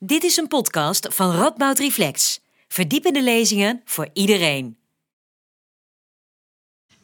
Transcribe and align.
Dit 0.00 0.24
is 0.24 0.36
een 0.36 0.48
podcast 0.48 1.06
van 1.10 1.30
Radboud 1.30 1.78
Reflex. 1.78 2.40
Verdiepende 2.68 3.22
lezingen 3.22 3.82
voor 3.84 4.08
iedereen. 4.12 4.76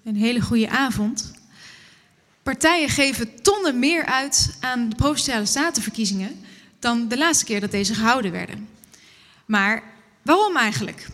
Een 0.04 0.16
hele 0.16 0.40
goede 0.40 0.68
avond. 0.68 1.32
Partijen 2.42 2.88
geven 2.88 3.42
tonnen 3.42 3.78
meer 3.78 4.04
uit 4.04 4.56
aan 4.60 4.88
de 4.88 4.96
provinciale 4.96 5.46
statenverkiezingen 5.46 6.44
dan 6.78 7.08
de 7.08 7.18
laatste 7.18 7.44
keer 7.44 7.60
dat 7.60 7.70
deze 7.70 7.94
gehouden 7.94 8.30
werden. 8.30 8.68
Maar 9.46 9.82
waarom 10.22 10.56
eigenlijk? 10.56 11.06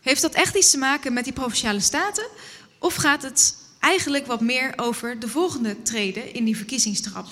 Heeft 0.00 0.22
dat 0.22 0.34
echt 0.34 0.56
iets 0.56 0.70
te 0.70 0.78
maken 0.78 1.12
met 1.12 1.24
die 1.24 1.32
provinciale 1.32 1.80
staten? 1.80 2.26
Of 2.78 2.94
gaat 2.94 3.22
het 3.22 3.56
eigenlijk 3.80 4.26
wat 4.26 4.40
meer 4.40 4.72
over 4.76 5.18
de 5.18 5.28
volgende 5.28 5.82
treden 5.82 6.34
in 6.34 6.44
die 6.44 6.56
verkiezingstrap? 6.56 7.26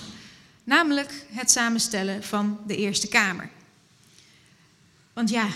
Namelijk 0.65 1.27
het 1.33 1.51
samenstellen 1.51 2.23
van 2.23 2.61
de 2.67 2.77
Eerste 2.77 3.09
Kamer. 3.09 3.57
Want 5.19 5.31
ja, 5.31 5.49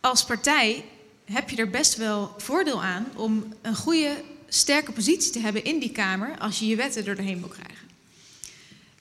als 0.00 0.24
partij 0.24 0.84
heb 1.24 1.50
je 1.50 1.56
er 1.56 1.70
best 1.70 1.96
wel 1.96 2.34
voordeel 2.36 2.82
aan 2.82 3.06
om 3.14 3.54
een 3.62 3.76
goede, 3.76 4.22
sterke 4.48 4.92
positie 4.92 5.32
te 5.32 5.38
hebben 5.38 5.64
in 5.64 5.78
die 5.78 5.92
Kamer 5.92 6.38
als 6.38 6.58
je 6.58 6.66
je 6.66 6.76
wetten 6.76 7.04
door 7.04 7.14
de 7.14 7.22
heen 7.22 7.38
wil 7.38 7.48
krijgen. 7.48 7.88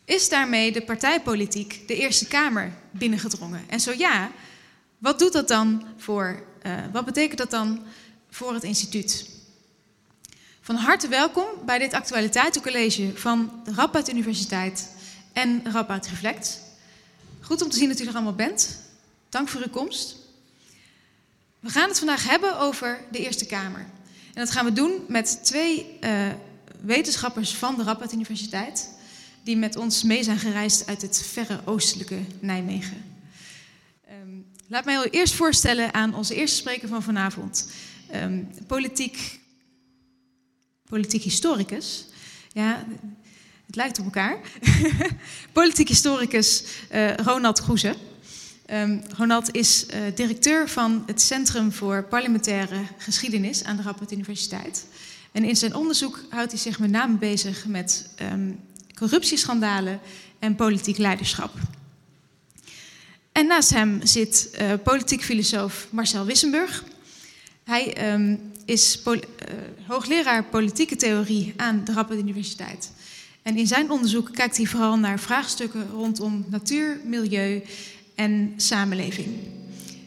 Is 0.05 0.29
daarmee 0.29 0.71
de 0.71 0.81
partijpolitiek 0.81 1.87
de 1.87 1.95
Eerste 1.95 2.27
Kamer 2.27 2.73
binnengedrongen? 2.91 3.63
En 3.69 3.79
zo 3.79 3.93
ja, 3.97 4.31
wat 4.97 5.19
doet 5.19 5.33
dat 5.33 5.47
dan 5.47 5.83
voor, 5.97 6.43
uh, 6.65 6.73
wat 6.91 7.05
betekent 7.05 7.37
dat 7.37 7.51
dan 7.51 7.83
voor 8.29 8.53
het 8.53 8.63
instituut? 8.63 9.29
Van 10.61 10.75
harte 10.75 11.07
welkom 11.07 11.45
bij 11.65 11.77
dit 11.77 11.93
actualiteitencollege 11.93 13.11
van 13.15 13.61
de 13.63 14.11
Universiteit 14.11 14.89
en 15.33 15.61
Radboud 15.71 16.07
Reflect. 16.07 16.59
Goed 17.41 17.61
om 17.61 17.69
te 17.69 17.77
zien 17.77 17.89
dat 17.89 17.99
u 17.99 18.05
er 18.05 18.13
allemaal 18.13 18.35
bent. 18.35 18.85
Dank 19.29 19.49
voor 19.49 19.61
uw 19.61 19.69
komst. 19.69 20.15
We 21.59 21.69
gaan 21.69 21.89
het 21.89 21.97
vandaag 21.97 22.29
hebben 22.29 22.59
over 22.59 23.03
de 23.11 23.19
Eerste 23.19 23.45
Kamer. 23.45 23.79
En 24.33 24.43
dat 24.43 24.51
gaan 24.51 24.65
we 24.65 24.73
doen 24.73 25.05
met 25.07 25.39
twee 25.43 25.97
uh, 26.01 26.27
wetenschappers 26.81 27.55
van 27.55 27.75
de 27.75 27.83
Radboud 27.83 28.13
Universiteit, 28.13 28.89
die 29.43 29.57
met 29.57 29.75
ons 29.75 30.03
mee 30.03 30.23
zijn 30.23 30.39
gereisd 30.39 30.87
uit 30.87 31.01
het 31.01 31.27
verre 31.31 31.61
oostelijke 31.65 32.19
Nijmegen. 32.39 33.05
Um, 34.11 34.45
laat 34.67 34.85
mij 34.85 35.09
eerst 35.09 35.33
voorstellen 35.33 35.93
aan 35.93 36.15
onze 36.15 36.35
eerste 36.35 36.57
spreker 36.57 36.87
van 36.87 37.03
vanavond, 37.03 37.71
um, 38.15 38.49
politiek, 38.67 39.39
politiek 40.89 41.23
historicus. 41.23 42.05
Ja, 42.51 42.85
het 43.65 43.75
lijkt 43.75 43.99
op 43.99 44.05
elkaar. 44.05 44.39
politiek 45.51 45.87
historicus 45.87 46.63
uh, 46.91 47.15
Ronald 47.15 47.59
Goeze. 47.59 47.95
Um, 48.73 49.01
Ronald 49.17 49.55
is 49.55 49.85
uh, 49.85 50.01
directeur 50.15 50.69
van 50.69 51.03
het 51.05 51.21
Centrum 51.21 51.71
voor 51.71 52.03
Parlementaire 52.03 52.79
Geschiedenis 52.97 53.63
aan 53.63 53.75
de 53.75 53.81
Radboud 53.81 54.11
Universiteit. 54.11 54.85
En 55.31 55.43
in 55.43 55.55
zijn 55.55 55.75
onderzoek 55.75 56.23
houdt 56.29 56.51
hij 56.51 56.59
zich 56.59 56.79
met 56.79 56.91
name 56.91 57.17
bezig 57.17 57.65
met 57.65 58.09
um, 58.21 58.59
corruptieschandalen 58.93 59.99
en 60.39 60.55
politiek 60.55 60.97
leiderschap. 60.97 61.53
En 63.31 63.47
naast 63.47 63.69
hem 63.69 63.99
zit 64.03 64.49
uh, 64.61 64.73
politiek 64.83 65.23
filosoof 65.23 65.87
Marcel 65.89 66.25
Wissenburg. 66.25 66.83
Hij 67.63 68.13
um, 68.13 68.51
is 68.65 69.01
uh, 69.05 69.17
hoogleraar 69.85 70.43
politieke 70.43 70.95
theorie 70.95 71.53
aan 71.57 71.83
de 71.83 71.93
Radboud 71.93 72.19
Universiteit. 72.19 72.91
En 73.41 73.57
in 73.57 73.67
zijn 73.67 73.91
onderzoek 73.91 74.33
kijkt 74.33 74.57
hij 74.57 74.65
vooral 74.65 74.97
naar 74.97 75.19
vraagstukken 75.19 75.89
rondom 75.89 76.45
natuur, 76.47 76.99
milieu 77.03 77.63
en 78.17 78.53
samenleving. 78.55 79.27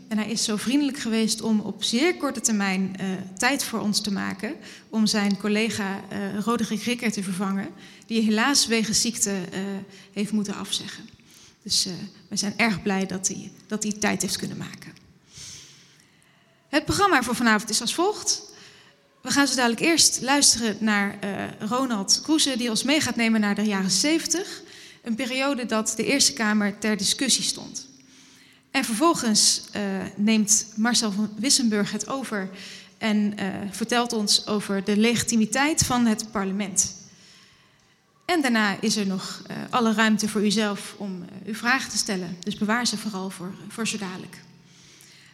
En 0.09 0.19
hij 0.19 0.31
is 0.31 0.45
zo 0.45 0.57
vriendelijk 0.57 0.99
geweest 0.99 1.41
om 1.41 1.61
op 1.61 1.83
zeer 1.83 2.17
korte 2.17 2.41
termijn 2.41 2.97
uh, 3.01 3.07
tijd 3.39 3.65
voor 3.65 3.81
ons 3.81 4.01
te 4.01 4.13
maken 4.13 4.55
om 4.89 5.07
zijn 5.07 5.39
collega 5.39 6.01
uh, 6.13 6.39
Roderick 6.39 6.83
Rikker 6.83 7.13
te 7.13 7.23
vervangen, 7.23 7.69
die 8.07 8.23
helaas 8.23 8.67
wegens 8.67 9.01
ziekte 9.01 9.31
uh, 9.31 9.61
heeft 10.13 10.33
moeten 10.33 10.55
afzeggen. 10.55 11.09
Dus 11.63 11.89
we 12.29 12.37
zijn 12.37 12.53
erg 12.57 12.83
blij 12.83 13.07
dat 13.07 13.29
hij, 13.29 13.53
dat 13.67 13.83
hij 13.83 13.93
tijd 13.93 14.23
heeft 14.23 14.37
kunnen 14.37 14.57
maken. 14.57 14.93
Het 16.69 16.85
programma 16.85 17.23
voor 17.23 17.35
vanavond 17.35 17.71
is 17.71 17.81
als 17.81 17.95
volgt. 17.95 18.43
We 19.23 19.31
gaan 19.31 19.47
zo 19.47 19.55
dadelijk 19.55 19.81
eerst 19.81 20.21
luisteren 20.23 20.77
naar 20.81 21.19
Ronald 21.61 22.21
Kroeze, 22.23 22.57
die 22.57 22.71
ons 22.71 22.83
mee 22.83 23.01
gaat 23.01 23.17
nemen 23.17 23.41
naar 23.41 23.55
de 23.55 23.63
jaren 23.63 23.91
70. 23.91 24.63
Een 25.03 25.15
periode 25.15 25.67
dat 25.67 25.93
de 25.97 26.05
Eerste 26.05 26.33
Kamer 26.33 26.79
ter 26.79 26.97
discussie 26.97 27.45
stond. 27.45 27.90
En 28.71 28.85
vervolgens 28.85 29.63
uh, 29.77 29.83
neemt 30.17 30.67
Marcel 30.77 31.13
van 31.13 31.31
Wissenburg 31.37 31.93
het 31.93 32.09
over 32.09 32.51
en 32.99 33.17
uh, 33.41 33.47
vertelt 33.71 34.13
ons 34.13 34.47
over 34.47 34.85
de 34.85 34.97
legitimiteit 34.97 35.83
van 35.83 36.07
het 36.07 36.31
parlement. 36.31 36.95
En 38.25 38.43
daarna 38.43 38.81
is 38.81 38.97
er 38.97 39.07
nog 39.07 39.43
uh, 39.51 39.57
alle 39.71 39.93
ruimte 39.93 40.29
voor 40.29 40.45
uzelf 40.45 40.95
om 40.97 41.25
uw 41.47 41.55
vragen 41.55 41.91
te 41.91 41.99
stellen. 41.99 42.37
Dus 42.41 42.57
bewaar 42.57 42.87
ze 42.87 42.97
vooral 42.97 43.31
voor, 43.31 43.55
voor 43.69 43.87
zo 43.87 43.99
dadelijk. 43.99 44.41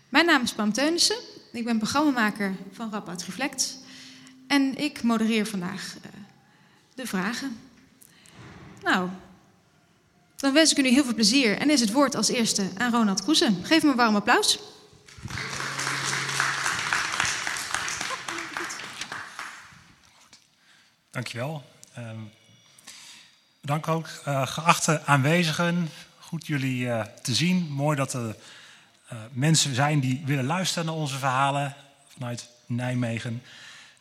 Mijn 0.09 0.27
naam 0.27 0.43
is 0.43 0.53
Pam 0.53 0.73
Teunissen. 0.73 1.17
Ik 1.53 1.65
ben 1.65 1.79
programmamaker 1.79 2.55
van 2.73 2.91
Radboud 2.91 3.23
Reflect. 3.23 3.79
En 4.47 4.79
ik 4.79 5.03
modereer 5.03 5.47
vandaag 5.47 5.97
de 6.95 7.07
vragen. 7.07 7.57
Nou, 8.83 9.09
dan 10.37 10.53
wens 10.53 10.71
ik 10.71 10.79
u 10.79 10.83
nu 10.83 10.89
heel 10.89 11.05
veel 11.05 11.15
plezier 11.15 11.59
en 11.59 11.71
is 11.71 11.81
het 11.81 11.93
woord 11.93 12.15
als 12.15 12.29
eerste 12.29 12.71
aan 12.77 12.93
Ronald 12.93 13.23
Kroesen. 13.23 13.65
Geef 13.65 13.81
hem 13.81 13.91
een 13.91 13.97
warm 13.97 14.17
applaus. 14.17 14.59
Dankjewel. 21.11 21.65
Um, 21.99 22.31
bedankt 23.61 23.89
ook 23.89 24.09
uh, 24.29 24.47
geachte 24.47 25.03
aanwezigen. 25.05 25.91
Goed 26.19 26.47
jullie 26.47 26.85
uh, 26.85 27.05
te 27.23 27.35
zien. 27.35 27.71
Mooi 27.71 27.97
dat 27.97 28.13
er 28.13 28.37
uh, 29.13 29.19
mensen 29.33 29.75
zijn 29.75 30.01
die 30.01 30.23
willen 30.25 30.47
luisteren 30.47 30.87
naar 30.87 30.95
onze 30.95 31.19
verhalen 31.19 31.75
vanuit 32.09 32.49
Nijmegen. 32.67 33.43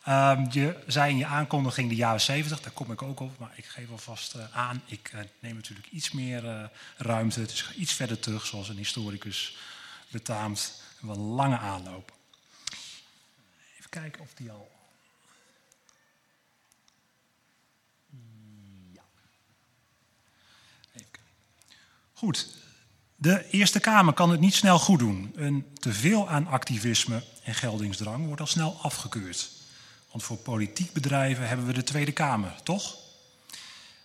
Um, 0.08 0.46
je 0.50 0.76
zei 0.86 1.10
in 1.10 1.16
je 1.16 1.26
aankondiging 1.26 1.88
de 1.88 1.94
jaren 1.94 2.20
70, 2.20 2.60
daar 2.60 2.72
kom 2.72 2.92
ik 2.92 3.02
ook 3.02 3.20
op, 3.20 3.38
maar 3.38 3.52
ik 3.54 3.64
geef 3.64 3.90
alvast 3.90 4.34
uh, 4.34 4.42
aan. 4.52 4.82
Ik 4.84 5.12
uh, 5.14 5.20
neem 5.38 5.54
natuurlijk 5.54 5.88
iets 5.90 6.10
meer 6.10 6.44
uh, 6.44 6.64
ruimte. 6.96 7.40
Het 7.40 7.52
is 7.52 7.72
iets 7.76 7.92
verder 7.92 8.18
terug, 8.18 8.46
zoals 8.46 8.68
een 8.68 8.76
historicus 8.76 9.56
betaamt. 10.10 10.82
Een 11.00 11.08
wat 11.08 11.16
lange 11.16 11.58
aanloop. 11.58 12.12
Even 13.78 13.90
kijken 13.90 14.22
of 14.22 14.34
die 14.34 14.50
al. 14.50 14.70
Ja. 18.92 19.02
Even 20.92 21.10
kijken. 21.10 21.22
Goed. 22.12 22.48
De 23.16 23.50
Eerste 23.50 23.80
Kamer 23.80 24.14
kan 24.14 24.30
het 24.30 24.40
niet 24.40 24.54
snel 24.54 24.78
goed 24.78 24.98
doen. 24.98 25.32
Een 25.36 25.66
teveel 25.74 26.28
aan 26.28 26.46
activisme 26.46 27.22
en 27.42 27.54
geldingsdrang 27.54 28.26
wordt 28.26 28.40
al 28.40 28.46
snel 28.46 28.78
afgekeurd. 28.82 29.55
Want 30.16 30.28
voor 30.28 30.36
politiek 30.36 30.92
bedrijven 30.92 31.48
hebben 31.48 31.66
we 31.66 31.72
de 31.72 31.82
Tweede 31.82 32.12
Kamer, 32.12 32.54
toch? 32.62 32.96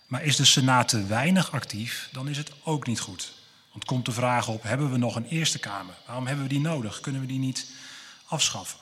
Maar 0.06 0.24
is 0.24 0.36
de 0.36 0.44
Senaat 0.44 0.88
te 0.88 1.06
weinig 1.06 1.52
actief, 1.52 2.08
dan 2.12 2.28
is 2.28 2.36
het 2.36 2.50
ook 2.64 2.86
niet 2.86 3.00
goed. 3.00 3.32
Want 3.70 3.84
komt 3.84 4.04
de 4.04 4.12
vraag 4.12 4.48
op, 4.48 4.62
hebben 4.62 4.90
we 4.90 4.98
nog 4.98 5.16
een 5.16 5.26
Eerste 5.26 5.58
Kamer? 5.58 5.94
Waarom 6.06 6.26
hebben 6.26 6.44
we 6.44 6.50
die 6.50 6.60
nodig? 6.60 7.00
Kunnen 7.00 7.20
we 7.20 7.26
die 7.26 7.38
niet 7.38 7.66
afschaffen? 8.26 8.78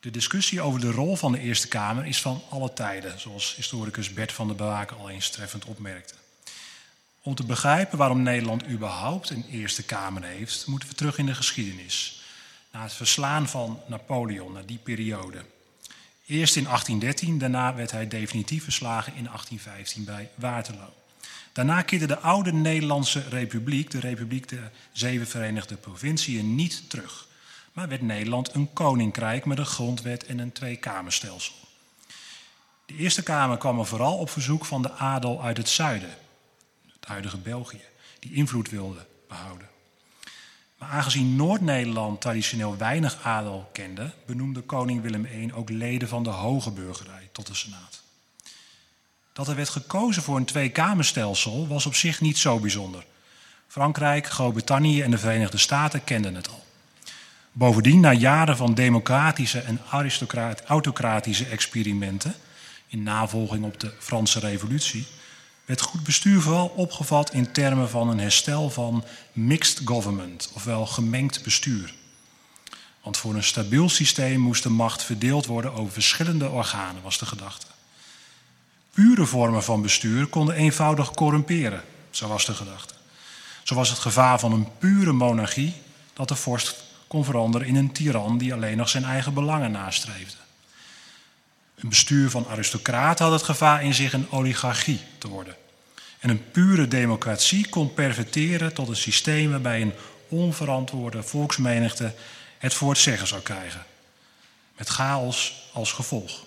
De 0.00 0.10
discussie 0.10 0.60
over 0.60 0.80
de 0.80 0.90
rol 0.90 1.16
van 1.16 1.32
de 1.32 1.40
Eerste 1.40 1.68
Kamer 1.68 2.06
is 2.06 2.20
van 2.20 2.42
alle 2.48 2.72
tijden, 2.72 3.20
zoals 3.20 3.54
historicus 3.56 4.12
Bert 4.12 4.32
van 4.32 4.46
der 4.46 4.56
Baak 4.56 4.90
al 4.90 5.10
eens 5.10 5.30
treffend 5.30 5.64
opmerkte. 5.64 6.14
Om 7.22 7.34
te 7.34 7.44
begrijpen 7.44 7.98
waarom 7.98 8.22
Nederland 8.22 8.66
überhaupt 8.66 9.30
een 9.30 9.44
Eerste 9.50 9.82
Kamer 9.82 10.22
heeft, 10.22 10.66
moeten 10.66 10.88
we 10.88 10.94
terug 10.94 11.18
in 11.18 11.26
de 11.26 11.34
geschiedenis. 11.34 12.22
Na 12.72 12.82
het 12.82 12.92
verslaan 12.92 13.48
van 13.48 13.80
Napoleon, 13.86 14.52
naar 14.52 14.66
die 14.66 14.80
periode. 14.82 15.44
Eerst 16.30 16.56
in 16.56 16.64
1813, 16.64 17.38
daarna 17.38 17.74
werd 17.74 17.90
hij 17.90 18.08
definitief 18.08 18.64
verslagen 18.64 19.14
in 19.14 19.24
1815 19.24 20.04
bij 20.04 20.30
Waterloo. 20.34 20.92
Daarna 21.52 21.82
keerde 21.82 22.06
de 22.06 22.18
oude 22.18 22.52
Nederlandse 22.52 23.22
Republiek, 23.28 23.90
de 23.90 24.00
Republiek 24.00 24.48
der 24.48 24.70
Zeven 24.92 25.26
Verenigde 25.26 25.76
Provinciën, 25.76 26.54
niet 26.54 26.90
terug. 26.90 27.28
Maar 27.72 27.88
werd 27.88 28.02
Nederland 28.02 28.54
een 28.54 28.72
koninkrijk 28.72 29.44
met 29.44 29.58
een 29.58 29.66
grondwet 29.66 30.26
en 30.26 30.38
een 30.38 30.52
tweekamerstelsel. 30.52 31.54
De 32.86 32.96
Eerste 32.96 33.22
Kamer 33.22 33.58
kwam 33.58 33.78
er 33.78 33.86
vooral 33.86 34.16
op 34.16 34.30
verzoek 34.30 34.64
van 34.64 34.82
de 34.82 34.92
adel 34.92 35.42
uit 35.42 35.56
het 35.56 35.68
zuiden, 35.68 36.14
het 36.86 37.06
huidige 37.06 37.38
België, 37.38 37.84
die 38.18 38.32
invloed 38.32 38.70
wilde 38.70 39.06
behouden. 39.28 39.69
Maar 40.80 40.88
aangezien 40.88 41.36
Noord-Nederland 41.36 42.20
traditioneel 42.20 42.76
weinig 42.76 43.18
adel 43.22 43.68
kende, 43.72 44.10
benoemde 44.26 44.60
koning 44.60 45.02
Willem 45.02 45.24
I 45.24 45.52
ook 45.54 45.70
leden 45.70 46.08
van 46.08 46.22
de 46.22 46.30
hoge 46.30 46.70
burgerij 46.70 47.28
tot 47.32 47.46
de 47.46 47.54
Senaat. 47.54 48.02
Dat 49.32 49.48
er 49.48 49.54
werd 49.54 49.68
gekozen 49.68 50.22
voor 50.22 50.36
een 50.36 50.44
tweekamerstelsel 50.44 51.68
was 51.68 51.86
op 51.86 51.94
zich 51.94 52.20
niet 52.20 52.38
zo 52.38 52.58
bijzonder. 52.58 53.04
Frankrijk, 53.66 54.26
Groot-Brittannië 54.26 55.02
en 55.02 55.10
de 55.10 55.18
Verenigde 55.18 55.58
Staten 55.58 56.04
kenden 56.04 56.34
het 56.34 56.48
al. 56.48 56.64
Bovendien, 57.52 58.00
na 58.00 58.12
jaren 58.12 58.56
van 58.56 58.74
democratische 58.74 59.60
en 59.60 59.80
autocratische 60.66 61.46
experimenten, 61.46 62.34
in 62.86 63.02
navolging 63.02 63.64
op 63.64 63.80
de 63.80 63.92
Franse 63.98 64.38
Revolutie, 64.38 65.06
werd 65.70 65.82
goed 65.82 66.04
bestuur 66.04 66.40
vooral 66.40 66.66
opgevat 66.66 67.32
in 67.32 67.52
termen 67.52 67.90
van 67.90 68.08
een 68.08 68.18
herstel 68.18 68.70
van 68.70 69.04
mixed 69.32 69.80
government, 69.84 70.50
ofwel 70.54 70.86
gemengd 70.86 71.42
bestuur. 71.42 71.94
Want 73.02 73.16
voor 73.16 73.34
een 73.34 73.42
stabiel 73.42 73.88
systeem 73.88 74.40
moest 74.40 74.62
de 74.62 74.68
macht 74.68 75.02
verdeeld 75.02 75.46
worden 75.46 75.72
over 75.72 75.92
verschillende 75.92 76.48
organen, 76.48 77.02
was 77.02 77.18
de 77.18 77.26
gedachte. 77.26 77.66
Pure 78.90 79.26
vormen 79.26 79.62
van 79.62 79.82
bestuur 79.82 80.26
konden 80.26 80.54
eenvoudig 80.54 81.10
corrumperen, 81.10 81.82
zo 82.10 82.28
was 82.28 82.44
de 82.44 82.54
gedachte. 82.54 82.94
Zo 83.62 83.74
was 83.74 83.88
het 83.88 83.98
gevaar 83.98 84.38
van 84.38 84.52
een 84.52 84.68
pure 84.78 85.12
monarchie 85.12 85.74
dat 86.12 86.28
de 86.28 86.36
vorst 86.36 86.82
kon 87.06 87.24
veranderen 87.24 87.66
in 87.66 87.76
een 87.76 87.92
tiran 87.92 88.38
die 88.38 88.54
alleen 88.54 88.76
nog 88.76 88.88
zijn 88.88 89.04
eigen 89.04 89.34
belangen 89.34 89.70
nastreefde. 89.70 90.36
Een 91.74 91.88
bestuur 91.88 92.30
van 92.30 92.46
aristocraten 92.48 93.24
had 93.24 93.34
het 93.34 93.42
gevaar 93.42 93.84
in 93.84 93.94
zich 93.94 94.12
een 94.12 94.30
oligarchie 94.30 95.00
te 95.18 95.28
worden. 95.28 95.59
En 96.20 96.30
een 96.30 96.50
pure 96.50 96.88
democratie 96.88 97.68
kon 97.68 97.94
perverteren 97.94 98.74
tot 98.74 98.88
een 98.88 98.96
systeem 98.96 99.50
waarbij 99.50 99.80
een 99.80 99.94
onverantwoorde 100.28 101.22
volksmenigte 101.22 102.14
het 102.58 102.74
voor 102.74 102.90
het 102.90 102.98
zeggen 102.98 103.26
zou 103.26 103.42
krijgen. 103.42 103.84
Met 104.76 104.88
chaos 104.88 105.68
als 105.72 105.92
gevolg. 105.92 106.44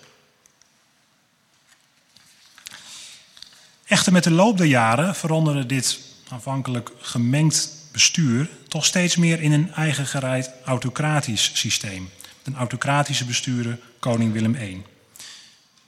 Echter, 3.85 4.11
met 4.11 4.23
de 4.23 4.31
loop 4.31 4.57
der 4.57 4.65
jaren 4.65 5.15
veranderde 5.15 5.65
dit 5.65 5.99
aanvankelijk 6.27 6.91
gemengd 6.99 7.69
bestuur 7.91 8.49
toch 8.67 8.85
steeds 8.85 9.15
meer 9.15 9.41
in 9.41 9.51
een 9.51 9.73
eigen 9.73 10.05
gereid 10.05 10.51
autocratisch 10.65 11.51
systeem. 11.53 12.09
Een 12.43 12.55
autocratische 12.55 13.25
bestuurder, 13.25 13.79
koning 13.99 14.33
Willem 14.33 14.55
I. 14.55 14.83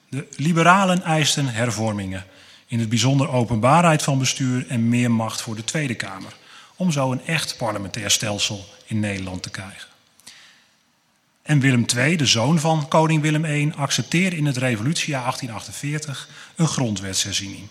De 0.09 0.27
liberalen 0.35 1.03
eisten 1.03 1.47
hervormingen, 1.47 2.25
in 2.67 2.79
het 2.79 2.89
bijzonder 2.89 3.29
openbaarheid 3.29 4.03
van 4.03 4.19
bestuur 4.19 4.65
en 4.67 4.89
meer 4.89 5.11
macht 5.11 5.41
voor 5.41 5.55
de 5.55 5.63
Tweede 5.63 5.95
Kamer, 5.95 6.35
om 6.75 6.91
zo 6.91 7.11
een 7.11 7.25
echt 7.25 7.57
parlementair 7.57 8.11
stelsel 8.11 8.65
in 8.85 8.99
Nederland 8.99 9.43
te 9.43 9.49
krijgen. 9.49 9.87
En 11.41 11.59
Willem 11.59 11.85
II, 11.95 12.15
de 12.15 12.25
zoon 12.25 12.59
van 12.59 12.87
koning 12.87 13.21
Willem 13.21 13.45
I, 13.45 13.71
accepteerde 13.75 14.37
in 14.37 14.45
het 14.45 14.57
revolutiejaar 14.57 15.21
1848 15.21 16.29
een 16.55 16.67
grondwetsherziening. 16.67 17.67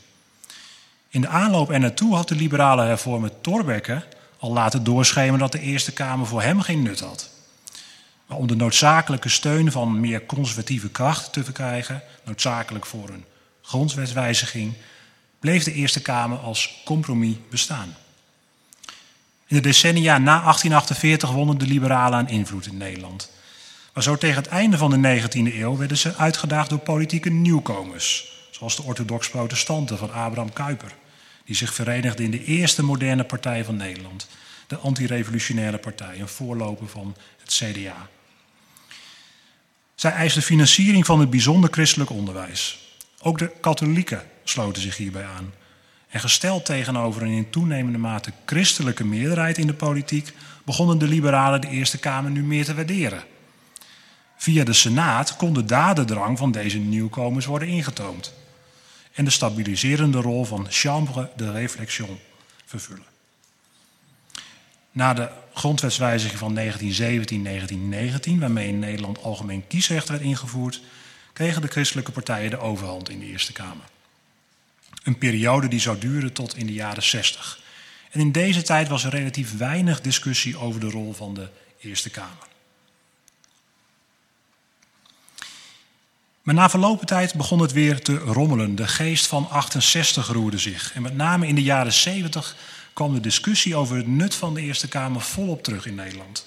In 1.08 1.20
de 1.20 1.28
aanloop 1.28 1.70
er 1.70 1.80
naartoe 1.80 2.14
had 2.14 2.28
de 2.28 2.34
liberale 2.34 2.84
hervormer 2.84 3.40
Thorbecke 3.40 4.02
al 4.38 4.52
laten 4.52 4.84
doorschemeren 4.84 5.38
dat 5.38 5.52
de 5.52 5.60
Eerste 5.60 5.92
Kamer 5.92 6.26
voor 6.26 6.42
hem 6.42 6.60
geen 6.60 6.82
nut 6.82 7.00
had. 7.00 7.30
Maar 8.26 8.38
om 8.38 8.46
de 8.46 8.56
noodzakelijke 8.56 9.28
steun 9.28 9.72
van 9.72 10.00
meer 10.00 10.26
conservatieve 10.26 10.88
krachten 10.88 11.32
te 11.32 11.44
verkrijgen, 11.44 12.02
noodzakelijk 12.24 12.86
voor 12.86 13.08
een 13.08 13.24
grondwetswijziging, 13.64 14.72
bleef 15.40 15.64
de 15.64 15.72
Eerste 15.72 16.02
Kamer 16.02 16.38
als 16.38 16.82
compromis 16.84 17.36
bestaan. 17.50 17.96
In 19.46 19.56
de 19.56 19.60
decennia 19.60 20.18
na 20.18 20.40
1848 20.40 21.30
wonnen 21.30 21.58
de 21.58 21.66
liberalen 21.66 22.18
aan 22.18 22.28
invloed 22.28 22.66
in 22.66 22.76
Nederland. 22.76 23.30
Maar 23.92 24.02
zo 24.02 24.16
tegen 24.16 24.42
het 24.42 24.46
einde 24.46 24.76
van 24.76 24.90
de 25.02 25.20
19e 25.20 25.54
eeuw 25.54 25.76
werden 25.76 25.96
ze 25.96 26.16
uitgedaagd 26.16 26.70
door 26.70 26.78
politieke 26.78 27.30
nieuwkomers, 27.30 28.32
zoals 28.50 28.76
de 28.76 28.82
orthodox-protestanten 28.82 29.98
van 29.98 30.12
Abraham 30.12 30.52
Kuyper 30.52 30.94
die 31.44 31.56
zich 31.56 31.74
verenigde 31.74 32.22
in 32.22 32.30
de 32.30 32.44
eerste 32.44 32.82
moderne 32.82 33.24
partij 33.24 33.64
van 33.64 33.76
Nederland, 33.76 34.28
de 34.66 34.76
antirevolutionaire 34.76 35.78
partij, 35.78 36.20
een 36.20 36.28
voorloper 36.28 36.88
van 36.88 37.16
het 37.40 37.52
CDA. 37.52 38.08
Zij 39.94 40.12
eiste 40.12 40.42
financiering 40.42 41.06
van 41.06 41.20
het 41.20 41.30
bijzonder 41.30 41.72
christelijk 41.72 42.10
onderwijs. 42.10 42.83
Ook 43.26 43.38
de 43.38 43.50
katholieken 43.60 44.22
sloten 44.42 44.82
zich 44.82 44.96
hierbij 44.96 45.24
aan. 45.24 45.52
En 46.08 46.20
gesteld 46.20 46.64
tegenover 46.64 47.22
een 47.22 47.28
in 47.28 47.50
toenemende 47.50 47.98
mate 47.98 48.32
christelijke 48.46 49.04
meerderheid 49.04 49.58
in 49.58 49.66
de 49.66 49.74
politiek, 49.74 50.32
begonnen 50.64 50.98
de 50.98 51.06
liberalen 51.06 51.60
de 51.60 51.68
Eerste 51.68 51.98
Kamer 51.98 52.30
nu 52.30 52.42
meer 52.42 52.64
te 52.64 52.74
waarderen. 52.74 53.24
Via 54.36 54.64
de 54.64 54.72
Senaat 54.72 55.36
kon 55.36 55.54
de 55.54 55.64
dadendrang 55.64 56.38
van 56.38 56.50
deze 56.50 56.78
nieuwkomers 56.78 57.46
worden 57.46 57.68
ingetoomd 57.68 58.34
en 59.12 59.24
de 59.24 59.30
stabiliserende 59.30 60.20
rol 60.20 60.44
van 60.44 60.66
chambre 60.70 61.30
de 61.36 61.52
réflexion 61.52 62.18
vervullen. 62.64 63.06
Na 64.90 65.14
de 65.14 65.28
grondwetswijziging 65.54 66.38
van 66.38 66.58
1917-1919, 66.58 68.38
waarmee 68.38 68.68
in 68.68 68.78
Nederland 68.78 69.22
algemeen 69.22 69.66
kiesrecht 69.66 70.08
werd 70.08 70.22
ingevoerd, 70.22 70.82
kregen 71.34 71.62
de 71.62 71.68
christelijke 71.68 72.12
partijen 72.12 72.50
de 72.50 72.58
overhand 72.58 73.08
in 73.08 73.18
de 73.18 73.26
Eerste 73.26 73.52
Kamer. 73.52 73.84
Een 75.02 75.18
periode 75.18 75.68
die 75.68 75.80
zou 75.80 75.98
duren 75.98 76.32
tot 76.32 76.56
in 76.56 76.66
de 76.66 76.72
jaren 76.72 77.02
60. 77.02 77.60
En 78.10 78.20
in 78.20 78.32
deze 78.32 78.62
tijd 78.62 78.88
was 78.88 79.04
er 79.04 79.10
relatief 79.10 79.56
weinig 79.56 80.00
discussie 80.00 80.58
over 80.58 80.80
de 80.80 80.90
rol 80.90 81.12
van 81.12 81.34
de 81.34 81.48
Eerste 81.80 82.10
Kamer. 82.10 82.46
Maar 86.42 86.54
na 86.54 86.70
verlopen 86.70 87.06
tijd 87.06 87.34
begon 87.34 87.60
het 87.60 87.72
weer 87.72 88.02
te 88.02 88.16
rommelen. 88.16 88.74
De 88.74 88.88
geest 88.88 89.26
van 89.26 89.50
68 89.50 90.26
roerde 90.26 90.58
zich. 90.58 90.92
En 90.94 91.02
met 91.02 91.16
name 91.16 91.46
in 91.46 91.54
de 91.54 91.62
jaren 91.62 91.92
70 91.92 92.56
kwam 92.92 93.14
de 93.14 93.20
discussie 93.20 93.76
over 93.76 93.96
het 93.96 94.06
nut 94.06 94.34
van 94.34 94.54
de 94.54 94.60
Eerste 94.60 94.88
Kamer 94.88 95.20
volop 95.20 95.62
terug 95.62 95.86
in 95.86 95.94
Nederland. 95.94 96.46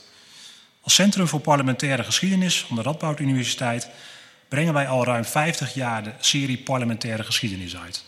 Als 0.81 0.93
Centrum 0.93 1.27
voor 1.27 1.39
Parlementaire 1.39 2.03
Geschiedenis 2.03 2.65
van 2.67 2.75
de 2.75 2.81
Radboud 2.81 3.19
Universiteit 3.19 3.89
brengen 4.49 4.73
wij 4.73 4.87
al 4.87 5.05
ruim 5.05 5.25
50 5.25 5.73
jaar 5.73 6.03
de 6.03 6.11
serie 6.19 6.57
Parlementaire 6.57 7.23
Geschiedenis 7.23 7.77
uit. 7.77 8.03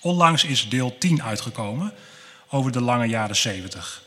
Onlangs 0.00 0.44
is 0.44 0.68
deel 0.68 0.98
10 0.98 1.22
uitgekomen 1.22 1.92
over 2.48 2.72
de 2.72 2.80
lange 2.80 3.06
jaren 3.06 3.36
70. 3.36 4.02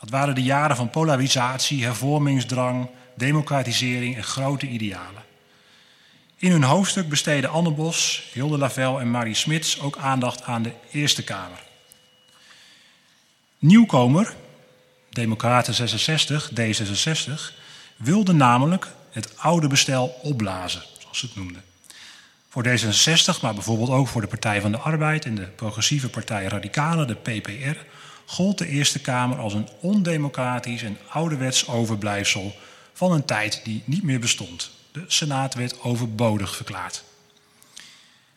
Dat 0.00 0.10
waren 0.10 0.34
de 0.34 0.42
jaren 0.42 0.76
van 0.76 0.90
polarisatie, 0.90 1.84
hervormingsdrang, 1.84 2.88
democratisering 3.14 4.16
en 4.16 4.24
grote 4.24 4.66
idealen. 4.66 5.24
In 6.36 6.50
hun 6.50 6.62
hoofdstuk 6.62 7.08
besteden 7.08 7.50
Anne 7.50 7.70
Bos, 7.70 8.28
Hilde 8.32 8.58
Lavelle 8.58 9.00
en 9.00 9.10
Marie 9.10 9.34
Smits 9.34 9.80
ook 9.80 9.96
aandacht 9.96 10.42
aan 10.42 10.62
de 10.62 10.72
Eerste 10.90 11.24
Kamer. 11.24 11.62
Nieuwkomer, 13.58 14.34
Democraten 15.10 15.74
66, 15.74 16.50
D66, 16.50 17.54
wilde 17.96 18.32
namelijk 18.32 18.86
het 19.16 19.38
oude 19.38 19.68
bestel 19.68 20.18
opblazen, 20.22 20.82
zoals 20.98 21.18
ze 21.18 21.26
het 21.26 21.36
noemden. 21.36 21.64
Voor 22.48 22.66
D66, 22.66 23.40
maar 23.40 23.54
bijvoorbeeld 23.54 23.90
ook 23.90 24.08
voor 24.08 24.20
de 24.20 24.26
Partij 24.26 24.60
van 24.60 24.72
de 24.72 24.78
Arbeid 24.78 25.24
en 25.24 25.34
de 25.34 25.46
progressieve 25.46 26.08
partij 26.08 26.44
Radicalen, 26.44 27.06
de 27.06 27.14
PPR, 27.14 27.78
gold 28.26 28.58
de 28.58 28.68
Eerste 28.68 29.00
Kamer 29.00 29.38
als 29.38 29.54
een 29.54 29.68
ondemocratisch 29.80 30.82
en 30.82 30.98
ouderwets 31.08 31.68
overblijfsel 31.68 32.56
van 32.92 33.12
een 33.12 33.24
tijd 33.24 33.60
die 33.64 33.82
niet 33.84 34.02
meer 34.02 34.20
bestond. 34.20 34.70
De 34.92 35.04
Senaat 35.06 35.54
werd 35.54 35.80
overbodig 35.80 36.56
verklaard. 36.56 37.04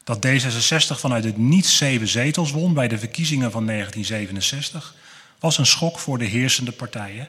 Dat 0.03 0.27
D66 0.27 1.00
vanuit 1.00 1.24
het 1.24 1.38
niet 1.38 1.65
zeven 1.65 2.07
zetels 2.07 2.51
won 2.51 2.74
bij 2.74 2.88
de 2.88 2.98
verkiezingen 2.98 3.51
van 3.51 3.65
1967 3.65 4.95
was 5.39 5.57
een 5.57 5.65
schok 5.65 6.00
voor 6.00 6.17
de 6.17 6.25
heersende 6.25 6.71
partijen 6.71 7.27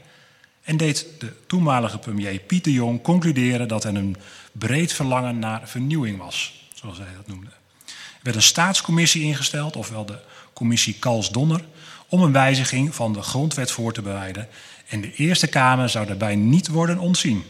en 0.62 0.76
deed 0.76 1.06
de 1.18 1.32
toenmalige 1.46 1.98
premier 1.98 2.38
Pieter 2.38 2.72
Jong 2.72 3.02
concluderen 3.02 3.68
dat 3.68 3.84
er 3.84 3.94
een 3.94 4.16
breed 4.52 4.92
verlangen 4.92 5.38
naar 5.38 5.68
vernieuwing 5.68 6.18
was, 6.18 6.68
zoals 6.74 6.98
hij 6.98 7.14
dat 7.16 7.26
noemde. 7.26 7.50
Er 7.86 8.22
werd 8.22 8.36
een 8.36 8.42
staatscommissie 8.42 9.22
ingesteld, 9.22 9.76
ofwel 9.76 10.06
de 10.06 10.18
commissie 10.52 10.94
Kals-Donner, 10.98 11.64
om 12.08 12.22
een 12.22 12.32
wijziging 12.32 12.94
van 12.94 13.12
de 13.12 13.22
grondwet 13.22 13.70
voor 13.70 13.92
te 13.92 14.02
bereiden 14.02 14.48
en 14.88 15.00
de 15.00 15.14
Eerste 15.14 15.46
Kamer 15.46 15.88
zou 15.88 16.06
daarbij 16.06 16.36
niet 16.36 16.68
worden 16.68 16.98
ontzien. 16.98 17.44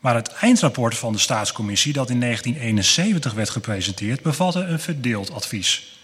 Maar 0.00 0.14
het 0.14 0.28
eindrapport 0.28 0.96
van 0.96 1.12
de 1.12 1.18
staatscommissie, 1.18 1.92
dat 1.92 2.10
in 2.10 2.20
1971 2.20 3.32
werd 3.32 3.50
gepresenteerd, 3.50 4.22
bevatte 4.22 4.60
een 4.60 4.80
verdeeld 4.80 5.30
advies. 5.30 6.00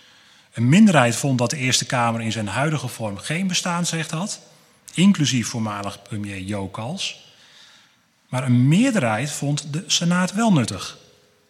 Een 0.52 0.68
minderheid 0.68 1.16
vond 1.16 1.38
dat 1.38 1.50
de 1.50 1.56
Eerste 1.56 1.84
Kamer 1.84 2.20
in 2.20 2.32
zijn 2.32 2.46
huidige 2.46 2.88
vorm 2.88 3.16
geen 3.16 3.46
bestaansrecht 3.46 4.10
had, 4.10 4.40
inclusief 4.94 5.48
voormalig 5.48 6.02
premier 6.02 6.40
Jo 6.40 6.68
Kals. 6.68 7.30
Maar 8.28 8.44
een 8.44 8.68
meerderheid 8.68 9.32
vond 9.32 9.72
de 9.72 9.84
Senaat 9.86 10.32
wel 10.32 10.52
nuttig. 10.52 10.98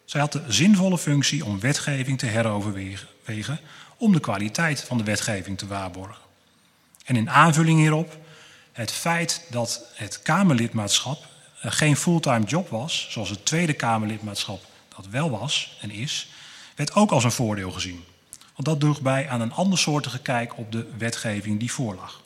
Zij 0.04 0.20
had 0.20 0.32
de 0.32 0.42
zinvolle 0.48 0.98
functie 0.98 1.44
om 1.44 1.60
wetgeving 1.60 2.18
te 2.18 2.26
heroverwegen, 2.26 3.60
om 3.96 4.12
de 4.12 4.20
kwaliteit 4.20 4.80
van 4.80 4.98
de 4.98 5.04
wetgeving 5.04 5.58
te 5.58 5.66
waarborgen. 5.66 6.22
En 7.04 7.16
in 7.16 7.30
aanvulling 7.30 7.78
hierop, 7.78 8.16
het 8.72 8.92
feit 8.92 9.46
dat 9.50 9.84
het 9.94 10.22
Kamerlidmaatschap 10.22 11.26
eh, 11.60 11.72
geen 11.72 11.96
fulltime 11.96 12.44
job 12.44 12.68
was, 12.68 13.06
zoals 13.10 13.30
het 13.30 13.44
Tweede 13.44 13.72
Kamerlidmaatschap 13.72 14.64
dat 14.96 15.06
wel 15.06 15.30
was 15.30 15.78
en 15.80 15.90
is, 15.90 16.28
werd 16.76 16.94
ook 16.94 17.10
als 17.10 17.24
een 17.24 17.32
voordeel 17.32 17.70
gezien. 17.70 18.04
Want 18.54 18.68
dat 18.68 18.80
droeg 18.80 19.00
bij 19.00 19.28
aan 19.28 19.40
een 19.40 19.52
andersoortige 19.52 20.18
kijk 20.18 20.58
op 20.58 20.72
de 20.72 20.86
wetgeving 20.98 21.58
die 21.58 21.72
voorlag. 21.72 22.21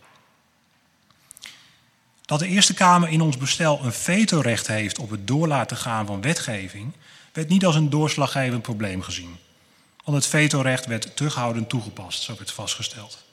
Dat 2.27 2.39
de 2.39 2.47
Eerste 2.47 2.75
Kamer 2.75 3.09
in 3.09 3.21
ons 3.21 3.37
bestel 3.37 3.81
een 3.83 3.93
vetorecht 3.93 4.67
heeft 4.67 4.99
op 4.99 5.11
het 5.11 5.27
doorlaten 5.27 5.77
gaan 5.77 6.07
van 6.07 6.21
wetgeving, 6.21 6.93
werd 7.33 7.49
niet 7.49 7.67
als 7.67 7.75
een 7.75 7.91
doorslaggevend 7.91 8.63
probleem 8.63 9.03
gezien. 9.03 9.37
Want 10.05 10.17
het 10.17 10.27
vetorecht 10.27 10.87
werd 10.87 11.17
terughoudend 11.17 11.69
toegepast, 11.69 12.23
zo 12.23 12.35
werd 12.37 12.51
vastgesteld. 12.51 13.25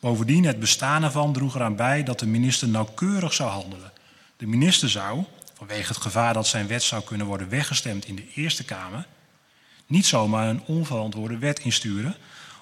Bovendien, 0.00 0.44
het 0.44 0.58
bestaan 0.58 1.02
ervan 1.02 1.32
droeg 1.32 1.54
eraan 1.54 1.76
bij 1.76 2.02
dat 2.02 2.18
de 2.18 2.26
minister 2.26 2.68
nauwkeurig 2.68 3.32
zou 3.32 3.50
handelen. 3.50 3.92
De 4.36 4.46
minister 4.46 4.90
zou, 4.90 5.24
vanwege 5.54 5.88
het 5.92 6.02
gevaar 6.02 6.34
dat 6.34 6.46
zijn 6.46 6.66
wet 6.66 6.82
zou 6.82 7.02
kunnen 7.02 7.26
worden 7.26 7.48
weggestemd 7.48 8.06
in 8.06 8.16
de 8.16 8.32
Eerste 8.34 8.64
Kamer, 8.64 9.06
niet 9.86 10.06
zomaar 10.06 10.48
een 10.48 10.62
onverantwoorde 10.66 11.38
wet 11.38 11.58
insturen 11.58 12.16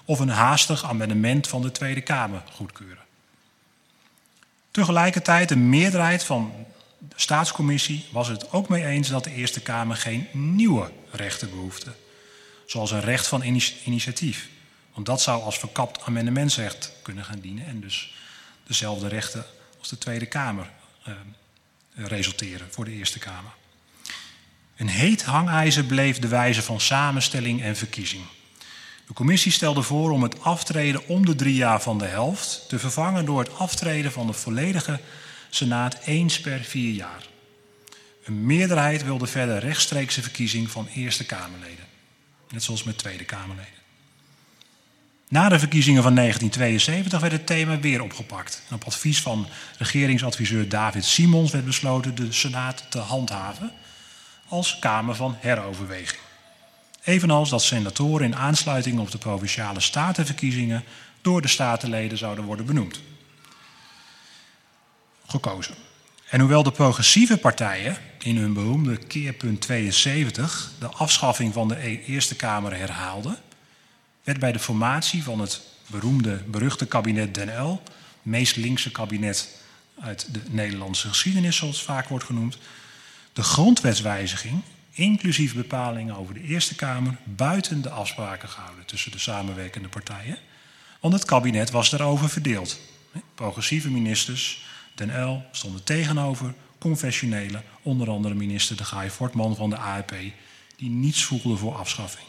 of 0.05 0.19
een 0.19 0.29
haastig 0.29 0.83
amendement 0.83 1.47
van 1.47 1.61
de 1.61 1.71
Tweede 1.71 2.01
Kamer 2.01 2.43
goedkeuren. 2.51 3.04
Tegelijkertijd, 4.75 5.51
een 5.51 5.69
meerderheid 5.69 6.23
van 6.23 6.53
de 6.99 7.15
staatscommissie 7.15 8.05
was 8.11 8.27
het 8.27 8.51
ook 8.51 8.69
mee 8.69 8.85
eens 8.85 9.07
dat 9.07 9.23
de 9.23 9.33
Eerste 9.33 9.61
Kamer 9.61 9.95
geen 9.95 10.27
nieuwe 10.31 10.91
rechten 11.11 11.49
behoefde, 11.49 11.91
zoals 12.65 12.91
een 12.91 13.01
recht 13.01 13.27
van 13.27 13.41
initiatief. 13.83 14.49
Want 14.93 15.05
dat 15.05 15.21
zou 15.21 15.43
als 15.43 15.59
verkapt 15.59 16.01
amendementsrecht 16.05 16.91
kunnen 17.01 17.25
gaan 17.25 17.39
dienen 17.39 17.65
en 17.65 17.79
dus 17.79 18.15
dezelfde 18.63 19.07
rechten 19.07 19.45
als 19.79 19.89
de 19.89 19.97
Tweede 19.97 20.25
Kamer 20.25 20.69
eh, 21.03 21.13
resulteren 21.93 22.67
voor 22.71 22.85
de 22.85 22.91
Eerste 22.91 23.19
Kamer. 23.19 23.51
Een 24.75 24.87
heet 24.87 25.23
hangijzer 25.23 25.83
bleef 25.83 26.19
de 26.19 26.27
wijze 26.27 26.61
van 26.61 26.79
samenstelling 26.79 27.61
en 27.61 27.75
verkiezing. 27.75 28.23
De 29.07 29.13
commissie 29.13 29.51
stelde 29.51 29.81
voor 29.81 30.11
om 30.11 30.23
het 30.23 30.41
aftreden 30.41 31.07
om 31.07 31.25
de 31.25 31.35
drie 31.35 31.55
jaar 31.55 31.81
van 31.81 31.97
de 31.97 32.05
helft 32.05 32.65
te 32.67 32.79
vervangen 32.79 33.25
door 33.25 33.39
het 33.39 33.57
aftreden 33.57 34.11
van 34.11 34.27
de 34.27 34.33
volledige 34.33 34.99
Senaat 35.49 35.97
eens 36.05 36.41
per 36.41 36.63
vier 36.63 36.93
jaar. 36.93 37.27
Een 38.23 38.45
meerderheid 38.45 39.03
wilde 39.03 39.27
verder 39.27 39.59
rechtstreekse 39.59 40.21
verkiezing 40.21 40.69
van 40.71 40.87
Eerste 40.87 41.25
Kamerleden, 41.25 41.85
net 42.49 42.63
zoals 42.63 42.83
met 42.83 42.97
Tweede 42.97 43.23
Kamerleden. 43.23 43.73
Na 45.29 45.49
de 45.49 45.59
verkiezingen 45.59 46.03
van 46.03 46.15
1972 46.15 47.19
werd 47.19 47.33
het 47.33 47.47
thema 47.47 47.79
weer 47.79 48.01
opgepakt. 48.01 48.61
En 48.69 48.75
op 48.75 48.83
advies 48.83 49.21
van 49.21 49.47
regeringsadviseur 49.77 50.69
David 50.69 51.05
Simons 51.05 51.51
werd 51.51 51.65
besloten 51.65 52.15
de 52.15 52.31
Senaat 52.31 52.83
te 52.89 52.99
handhaven 52.99 53.71
als 54.47 54.79
Kamer 54.79 55.15
van 55.15 55.35
heroverweging. 55.39 56.21
Evenals 57.05 57.49
dat 57.49 57.61
senatoren 57.63 58.25
in 58.25 58.35
aansluiting 58.35 58.99
op 58.99 59.11
de 59.11 59.17
provinciale 59.17 59.79
statenverkiezingen 59.79 60.83
door 61.21 61.41
de 61.41 61.47
statenleden 61.47 62.17
zouden 62.17 62.45
worden 62.45 62.65
benoemd. 62.65 63.01
Gekozen. 65.27 65.75
En 66.29 66.39
hoewel 66.39 66.63
de 66.63 66.71
progressieve 66.71 67.37
partijen 67.37 67.97
in 68.19 68.37
hun 68.37 68.53
beroemde 68.53 68.97
keerpunt 68.97 69.61
72 69.61 70.71
de 70.79 70.87
afschaffing 70.87 71.53
van 71.53 71.67
de 71.67 71.87
e- 71.87 72.03
Eerste 72.05 72.35
Kamer 72.35 72.77
herhaalden, 72.77 73.37
werd 74.23 74.39
bij 74.39 74.51
de 74.51 74.59
formatie 74.59 75.23
van 75.23 75.39
het 75.39 75.61
beroemde, 75.87 76.35
beruchte 76.35 76.85
kabinet 76.85 77.33
Den 77.33 77.61
L, 77.61 77.81
meest 78.21 78.55
linkse 78.55 78.91
kabinet 78.91 79.49
uit 79.99 80.33
de 80.33 80.41
Nederlandse 80.49 81.07
geschiedenis, 81.07 81.55
zoals 81.55 81.75
het 81.75 81.85
vaak 81.85 82.07
wordt 82.07 82.25
genoemd, 82.25 82.57
de 83.33 83.43
grondwetswijziging, 83.43 84.61
inclusief 84.95 85.55
bepalingen 85.55 86.15
over 86.15 86.33
de 86.33 86.41
Eerste 86.41 86.75
Kamer, 86.75 87.17
buiten 87.23 87.81
de 87.81 87.89
afspraken 87.89 88.49
gehouden 88.49 88.85
tussen 88.85 89.11
de 89.11 89.19
samenwerkende 89.19 89.87
partijen. 89.87 90.37
Want 90.99 91.13
het 91.13 91.25
kabinet 91.25 91.71
was 91.71 91.89
daarover 91.89 92.29
verdeeld. 92.29 92.79
Progressieve 93.35 93.89
ministers, 93.89 94.65
Den 94.95 95.21
L, 95.23 95.43
stonden 95.51 95.83
tegenover 95.83 96.53
confessionele, 96.77 97.61
onder 97.81 98.09
andere 98.09 98.33
minister 98.33 98.77
De 98.77 98.83
Gaai 98.83 99.09
Fortman 99.09 99.55
van 99.55 99.69
de 99.69 99.77
ARP, 99.77 100.15
die 100.75 100.89
niets 100.89 101.23
voelde 101.23 101.57
voor 101.57 101.75
afschaffing. 101.75 102.27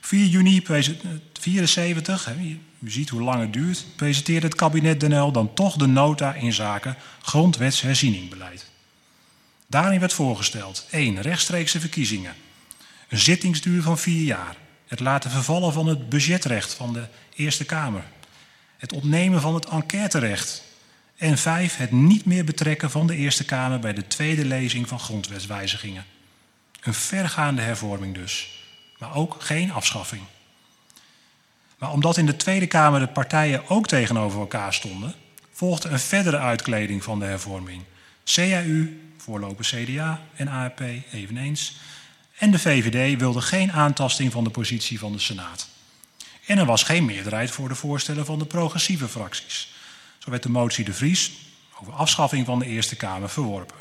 4 0.00 0.26
juni 0.26 0.62
1974, 0.62 2.34
u 2.80 2.90
ziet 2.90 3.08
hoe 3.08 3.22
lang 3.22 3.40
het 3.40 3.52
duurt, 3.52 3.84
presenteerde 3.96 4.46
het 4.46 4.56
kabinet 4.56 5.00
Den 5.00 5.20
L 5.20 5.32
dan 5.32 5.54
toch 5.54 5.76
de 5.76 5.86
nota 5.86 6.34
in 6.34 6.52
zaken 6.52 6.96
grondwetsherzieningbeleid. 7.22 8.71
Daarin 9.72 10.00
werd 10.00 10.12
voorgesteld 10.12 10.86
1. 10.90 11.20
Rechtstreekse 11.20 11.80
verkiezingen. 11.80 12.34
Een 13.08 13.18
zittingsduur 13.18 13.82
van 13.82 13.98
vier 13.98 14.24
jaar. 14.24 14.56
Het 14.86 15.00
laten 15.00 15.30
vervallen 15.30 15.72
van 15.72 15.86
het 15.86 16.08
budgetrecht 16.08 16.74
van 16.74 16.92
de 16.92 17.06
Eerste 17.34 17.64
Kamer. 17.64 18.04
Het 18.76 18.92
opnemen 18.92 19.40
van 19.40 19.54
het 19.54 19.66
enquêterecht. 19.66 20.62
En 21.16 21.38
5. 21.38 21.76
Het 21.76 21.90
niet 21.90 22.24
meer 22.24 22.44
betrekken 22.44 22.90
van 22.90 23.06
de 23.06 23.16
Eerste 23.16 23.44
Kamer 23.44 23.78
bij 23.78 23.92
de 23.92 24.06
tweede 24.06 24.44
lezing 24.44 24.88
van 24.88 25.00
grondwetswijzigingen. 25.00 26.04
Een 26.80 26.94
vergaande 26.94 27.62
hervorming 27.62 28.14
dus, 28.14 28.62
maar 28.98 29.14
ook 29.14 29.36
geen 29.38 29.72
afschaffing. 29.72 30.22
Maar 31.78 31.90
omdat 31.90 32.16
in 32.16 32.26
de 32.26 32.36
Tweede 32.36 32.66
Kamer 32.66 33.00
de 33.00 33.08
partijen 33.08 33.68
ook 33.68 33.86
tegenover 33.86 34.40
elkaar 34.40 34.74
stonden, 34.74 35.14
volgde 35.52 35.88
een 35.88 36.00
verdere 36.00 36.38
uitkleding 36.38 37.04
van 37.04 37.18
de 37.18 37.24
hervorming. 37.24 37.82
CAU, 38.24 39.00
voorloper 39.22 39.64
CDA 39.64 40.20
en 40.34 40.48
ARP 40.48 40.80
eveneens. 41.12 41.76
En 42.38 42.50
de 42.50 42.58
VVD 42.58 43.18
wilde 43.18 43.40
geen 43.40 43.72
aantasting 43.72 44.32
van 44.32 44.44
de 44.44 44.50
positie 44.50 44.98
van 44.98 45.12
de 45.12 45.18
Senaat. 45.18 45.68
En 46.46 46.58
er 46.58 46.66
was 46.66 46.82
geen 46.82 47.04
meerderheid 47.04 47.50
voor 47.50 47.68
de 47.68 47.74
voorstellen 47.74 48.24
van 48.24 48.38
de 48.38 48.44
progressieve 48.44 49.08
fracties. 49.08 49.74
Zo 50.18 50.30
werd 50.30 50.42
de 50.42 50.48
motie 50.48 50.84
De 50.84 50.92
Vries 50.92 51.32
over 51.80 51.92
afschaffing 51.92 52.46
van 52.46 52.58
de 52.58 52.66
Eerste 52.66 52.96
Kamer 52.96 53.28
verworpen. 53.28 53.76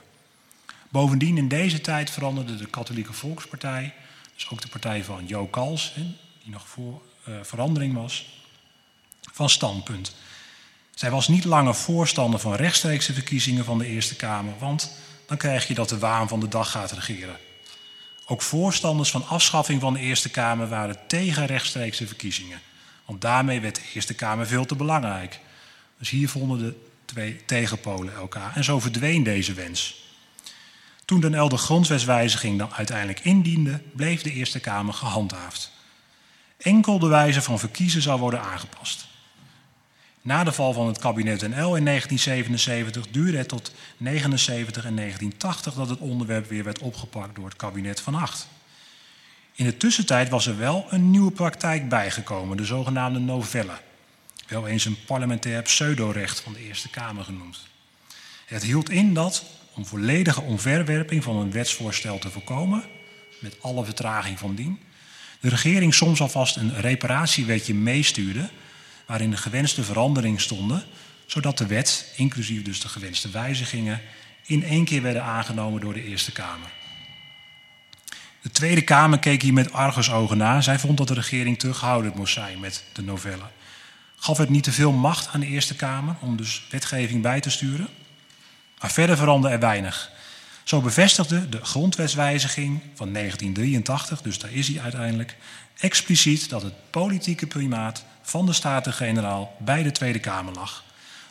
Bovendien 0.89 1.37
in 1.37 1.47
deze 1.47 1.81
tijd 1.81 2.09
veranderde 2.09 2.55
de 2.55 2.65
Katholieke 2.65 3.13
Volkspartij, 3.13 3.93
dus 4.35 4.49
ook 4.49 4.61
de 4.61 4.67
partij 4.67 5.03
van 5.03 5.27
Jo 5.27 5.45
Kals, 5.45 5.93
die 6.43 6.51
nog 6.51 6.67
voor 6.67 7.01
uh, 7.27 7.35
verandering 7.41 7.93
was, 7.93 8.25
van 9.31 9.49
standpunt. 9.49 10.15
Zij 10.95 11.11
was 11.11 11.27
niet 11.27 11.43
langer 11.43 11.75
voorstander 11.75 12.39
van 12.39 12.55
rechtstreekse 12.55 13.13
verkiezingen 13.13 13.65
van 13.65 13.77
de 13.77 13.85
Eerste 13.85 14.15
Kamer, 14.15 14.53
want 14.59 14.91
dan 15.31 15.39
krijg 15.39 15.67
je 15.67 15.73
dat 15.73 15.89
de 15.89 15.99
waan 15.99 16.27
van 16.27 16.39
de 16.39 16.47
dag 16.47 16.71
gaat 16.71 16.91
regeren. 16.91 17.37
Ook 18.25 18.41
voorstanders 18.41 19.11
van 19.11 19.27
afschaffing 19.27 19.81
van 19.81 19.93
de 19.93 19.99
Eerste 19.99 20.29
Kamer 20.29 20.69
waren 20.69 20.97
tegen 21.07 21.45
rechtstreekse 21.45 22.07
verkiezingen. 22.07 22.61
Want 23.05 23.21
daarmee 23.21 23.61
werd 23.61 23.75
de 23.75 23.81
Eerste 23.93 24.13
Kamer 24.13 24.47
veel 24.47 24.65
te 24.65 24.75
belangrijk. 24.75 25.39
Dus 25.97 26.09
hier 26.09 26.29
vonden 26.29 26.57
de 26.57 26.75
twee 27.05 27.45
tegenpolen 27.45 28.15
elkaar. 28.15 28.55
En 28.55 28.63
zo 28.63 28.79
verdween 28.79 29.23
deze 29.23 29.53
wens. 29.53 30.03
Toen 31.05 31.19
de 31.19 31.57
grondwetswijziging 31.57 32.57
dan 32.57 32.73
uiteindelijk 32.73 33.19
indiende, 33.19 33.81
bleef 33.95 34.21
de 34.21 34.33
Eerste 34.33 34.59
Kamer 34.59 34.93
gehandhaafd. 34.93 35.71
Enkel 36.57 36.99
de 36.99 37.07
wijze 37.07 37.41
van 37.41 37.59
verkiezen 37.59 38.01
zou 38.01 38.19
worden 38.19 38.41
aangepast. 38.41 39.07
Na 40.23 40.43
de 40.43 40.51
val 40.51 40.73
van 40.73 40.87
het 40.87 40.99
kabinet 40.99 41.41
NL 41.41 41.75
in 41.75 41.85
1977 41.85 43.07
duurde 43.07 43.37
het 43.37 43.47
tot 43.47 43.71
1979 43.97 44.85
en 44.85 44.95
1980 44.95 45.73
dat 45.73 45.89
het 45.89 45.99
onderwerp 45.99 46.49
weer 46.49 46.63
werd 46.63 46.79
opgepakt 46.79 47.35
door 47.35 47.45
het 47.45 47.55
kabinet 47.55 47.99
van 47.99 48.15
Acht. 48.15 48.47
In 49.53 49.65
de 49.65 49.77
tussentijd 49.77 50.29
was 50.29 50.47
er 50.47 50.57
wel 50.57 50.85
een 50.89 51.11
nieuwe 51.11 51.31
praktijk 51.31 51.89
bijgekomen, 51.89 52.57
de 52.57 52.65
zogenaamde 52.65 53.19
novelle. 53.19 53.77
Wel 54.47 54.67
eens 54.67 54.85
een 54.85 55.05
parlementair 55.05 55.61
pseudorecht 55.61 56.39
van 56.39 56.53
de 56.53 56.59
Eerste 56.59 56.89
Kamer 56.89 57.23
genoemd. 57.23 57.59
Het 58.45 58.63
hield 58.63 58.89
in 58.89 59.13
dat, 59.13 59.43
om 59.73 59.85
volledige 59.85 60.41
omverwerping 60.41 61.23
van 61.23 61.35
een 61.35 61.51
wetsvoorstel 61.51 62.19
te 62.19 62.29
voorkomen, 62.29 62.83
met 63.39 63.57
alle 63.61 63.85
vertraging 63.85 64.39
van 64.39 64.55
dien, 64.55 64.79
de 65.39 65.49
regering 65.49 65.93
soms 65.93 66.21
alvast 66.21 66.55
een 66.55 66.81
reparatiewetje 66.81 67.73
meestuurde 67.73 68.49
waarin 69.11 69.31
de 69.31 69.37
gewenste 69.37 69.83
veranderingen 69.83 70.41
stonden, 70.41 70.83
zodat 71.25 71.57
de 71.57 71.65
wet, 71.65 72.13
inclusief 72.15 72.63
dus 72.63 72.79
de 72.79 72.87
gewenste 72.87 73.29
wijzigingen, 73.29 74.01
in 74.45 74.63
één 74.63 74.85
keer 74.85 75.01
werden 75.01 75.23
aangenomen 75.23 75.81
door 75.81 75.93
de 75.93 76.03
Eerste 76.03 76.31
Kamer. 76.31 76.69
De 78.41 78.51
Tweede 78.51 78.81
Kamer 78.81 79.19
keek 79.19 79.41
hier 79.41 79.53
met 79.53 79.73
argusogen 79.73 80.37
naar. 80.37 80.63
Zij 80.63 80.79
vond 80.79 80.97
dat 80.97 81.07
de 81.07 81.13
regering 81.13 81.59
terughoudend 81.59 82.15
moest 82.15 82.33
zijn 82.33 82.59
met 82.59 82.83
de 82.93 83.01
novelle. 83.01 83.43
Gaf 84.15 84.37
het 84.37 84.49
niet 84.49 84.63
te 84.63 84.71
veel 84.71 84.91
macht 84.91 85.27
aan 85.33 85.39
de 85.39 85.47
Eerste 85.47 85.75
Kamer 85.75 86.15
om 86.19 86.37
dus 86.37 86.63
wetgeving 86.69 87.21
bij 87.21 87.39
te 87.39 87.49
sturen? 87.49 87.87
Maar 88.79 88.91
verder 88.91 89.17
veranderde 89.17 89.55
er 89.55 89.61
weinig. 89.61 90.11
Zo 90.63 90.81
bevestigde 90.81 91.49
de 91.49 91.65
grondwetswijziging 91.65 92.81
van 92.95 93.13
1983, 93.13 94.21
dus 94.21 94.39
daar 94.39 94.51
is 94.51 94.67
hij 94.67 94.81
uiteindelijk, 94.81 95.37
expliciet 95.77 96.49
dat 96.49 96.61
het 96.61 96.73
politieke 96.89 97.47
primaat 97.47 98.03
van 98.31 98.45
de 98.45 98.53
Staten-Generaal 98.53 99.55
bij 99.59 99.83
de 99.83 99.91
Tweede 99.91 100.19
Kamer 100.19 100.53
lag. 100.53 100.83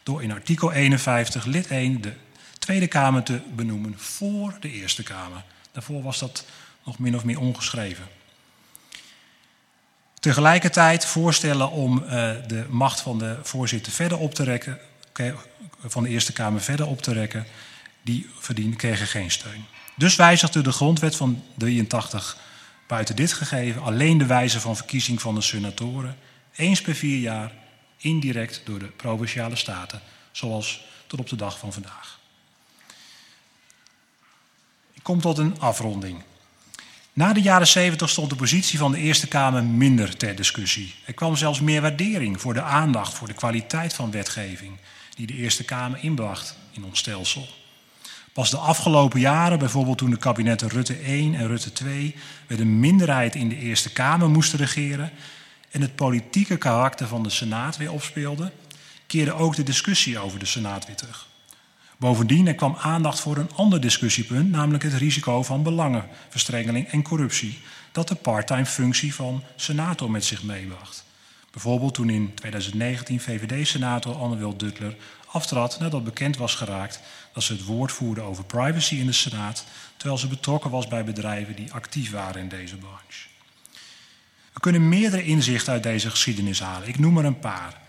Door 0.02 0.23
in 0.23 0.33
artikel 0.33 0.73
51 0.73 1.45
lid 1.45 1.66
1 1.66 2.00
de 2.00 2.12
Tweede 2.59 2.87
Kamer 2.87 3.23
te 3.23 3.40
benoemen 3.54 3.99
voor 3.99 4.57
de 4.61 4.71
Eerste 4.71 5.02
Kamer. 5.02 5.42
Daarvoor 5.73 6.02
was 6.02 6.19
dat 6.19 6.45
nog 6.85 6.99
min 6.99 7.16
of 7.16 7.25
meer 7.25 7.38
ongeschreven. 7.40 8.04
Tegelijkertijd 10.19 11.04
voorstellen 11.04 11.71
om 11.71 11.99
uh, 11.99 12.11
de 12.47 12.66
macht 12.69 13.00
van 13.00 13.19
de 13.19 13.38
voorzitter 13.42 13.92
verder 13.92 14.19
op 14.19 14.35
te 14.35 14.45
rekken, 14.45 14.78
van 15.85 16.02
de 16.02 16.09
Eerste 16.09 16.33
Kamer 16.33 16.61
verder 16.61 16.87
op 16.87 17.02
te 17.02 17.12
rekken, 17.12 17.47
die 18.02 18.30
verdienen, 18.38 18.76
kregen 18.76 19.07
geen 19.07 19.30
steun. 19.30 19.64
Dus 19.97 20.16
wijzigde 20.16 20.62
de 20.62 20.73
grondwet 20.73 21.16
van 21.16 21.45
83 21.54 22.37
buiten 22.87 23.16
dit 23.16 23.33
gegeven 23.33 23.83
alleen 23.83 24.19
de 24.19 24.26
wijze 24.26 24.61
van 24.61 24.76
verkiezing 24.76 25.21
van 25.21 25.35
de 25.35 25.40
senatoren 25.40 26.16
eens 26.61 26.81
per 26.81 26.95
vier 26.95 27.19
jaar 27.19 27.52
indirect 27.97 28.62
door 28.64 28.79
de 28.79 28.87
provinciale 28.87 29.57
staten, 29.57 30.00
zoals 30.33 30.85
tot 31.07 31.21
op 31.21 31.29
de 31.29 31.37
dag 31.37 31.59
van 31.59 31.73
vandaag. 31.73 32.19
Ik 34.93 35.02
kom 35.02 35.21
tot 35.21 35.38
een 35.38 35.61
afronding. 35.61 36.23
Na 37.12 37.33
de 37.33 37.40
jaren 37.40 37.67
70 37.67 38.11
stond 38.11 38.31
de 38.31 38.37
positie 38.37 38.79
van 38.79 38.93
de 38.93 38.99
Eerste 38.99 39.29
Kamer 39.29 39.64
minder 39.64 40.17
ter 40.17 40.37
discussie. 40.37 40.95
Er 41.05 41.14
kwam 41.14 41.37
zelfs 41.37 41.61
meer 41.61 41.81
waardering 41.81 42.40
voor 42.40 42.55
de 42.55 42.62
aandacht 42.62 43.14
voor 43.14 43.29
de 43.29 43.35
kwaliteit 43.35 43.95
van 43.95 44.11
wetgeving 44.11 44.76
die 45.14 45.26
de 45.26 45.35
Eerste 45.35 45.64
Kamer 45.64 45.99
inbracht 46.02 46.57
in 46.73 46.85
ons 46.85 46.99
stelsel. 46.99 47.49
Pas 48.33 48.50
de 48.50 48.57
afgelopen 48.57 49.21
jaren, 49.21 49.59
bijvoorbeeld 49.59 49.99
toen 49.99 50.11
de 50.11 50.17
kabinetten 50.17 50.69
Rutte 50.69 50.97
1 50.97 51.35
en 51.35 51.47
Rutte 51.47 51.73
2 51.73 52.14
met 52.47 52.61
een 52.61 52.81
minderheid 52.81 53.35
in 53.35 53.49
de 53.49 53.57
Eerste 53.57 53.93
Kamer 53.93 54.31
moesten 54.31 54.59
regeren 54.59 55.12
en 55.71 55.81
het 55.81 55.95
politieke 55.95 56.57
karakter 56.57 57.07
van 57.07 57.23
de 57.23 57.31
Senaat 57.31 57.77
weer 57.77 57.93
opspeelde, 57.93 58.53
keerde 59.07 59.33
ook 59.33 59.57
de 59.57 59.62
discussie 59.62 60.19
over 60.19 60.39
de 60.39 60.47
Senaat 60.47 60.87
weer 60.87 60.97
terug. 60.97 61.29
Bovendien 61.99 62.47
er 62.47 62.55
kwam 62.55 62.77
aandacht 62.79 63.21
voor 63.21 63.37
een 63.37 63.50
ander 63.55 63.81
discussiepunt, 63.81 64.50
namelijk 64.50 64.83
het 64.83 64.95
risico 64.95 65.43
van 65.43 65.62
belangenverstrengeling 65.62 66.89
en 66.89 67.03
corruptie, 67.03 67.59
dat 67.93 68.09
de 68.09 68.15
parttime 68.15 68.67
functie 68.67 69.15
van 69.15 69.43
senator 69.57 70.11
met 70.11 70.25
zich 70.25 70.43
meebracht. 70.43 71.05
Bijvoorbeeld 71.50 71.95
toen 71.95 72.11
in 72.11 72.35
2019 72.35 73.21
VVD-senator 73.21 74.15
Anne-Wil 74.15 74.57
Duttler 74.57 74.97
aftrad 75.27 75.81
nadat 75.81 76.05
bekend 76.05 76.37
was 76.37 76.55
geraakt 76.55 77.00
dat 77.33 77.43
ze 77.43 77.53
het 77.53 77.65
woord 77.65 77.93
voerde 77.93 78.21
over 78.21 78.45
privacy 78.45 78.95
in 78.95 79.07
de 79.07 79.12
Senaat, 79.12 79.65
terwijl 79.97 80.19
ze 80.19 80.29
betrokken 80.29 80.71
was 80.71 80.89
bij 80.89 81.05
bedrijven 81.05 81.57
die 81.57 81.73
actief 81.73 82.11
waren 82.11 82.41
in 82.43 82.49
deze 82.49 82.77
branche. 82.77 83.30
We 84.52 84.61
kunnen 84.61 84.88
meerdere 84.88 85.25
inzichten 85.25 85.73
uit 85.73 85.83
deze 85.83 86.11
geschiedenis 86.11 86.61
halen. 86.61 86.88
Ik 86.88 86.99
noem 86.99 87.19
er 87.19 87.25
een 87.25 87.38
paar. 87.38 87.80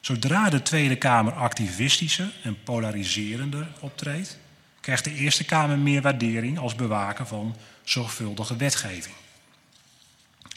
Zodra 0.00 0.50
de 0.50 0.62
Tweede 0.62 0.96
Kamer 0.96 1.32
activistischer 1.32 2.32
en 2.42 2.62
polariserender 2.62 3.68
optreedt, 3.80 4.38
krijgt 4.80 5.04
de 5.04 5.14
Eerste 5.14 5.44
Kamer 5.44 5.78
meer 5.78 6.02
waardering 6.02 6.58
als 6.58 6.74
bewaker 6.74 7.26
van 7.26 7.56
zorgvuldige 7.84 8.56
wetgeving. 8.56 9.14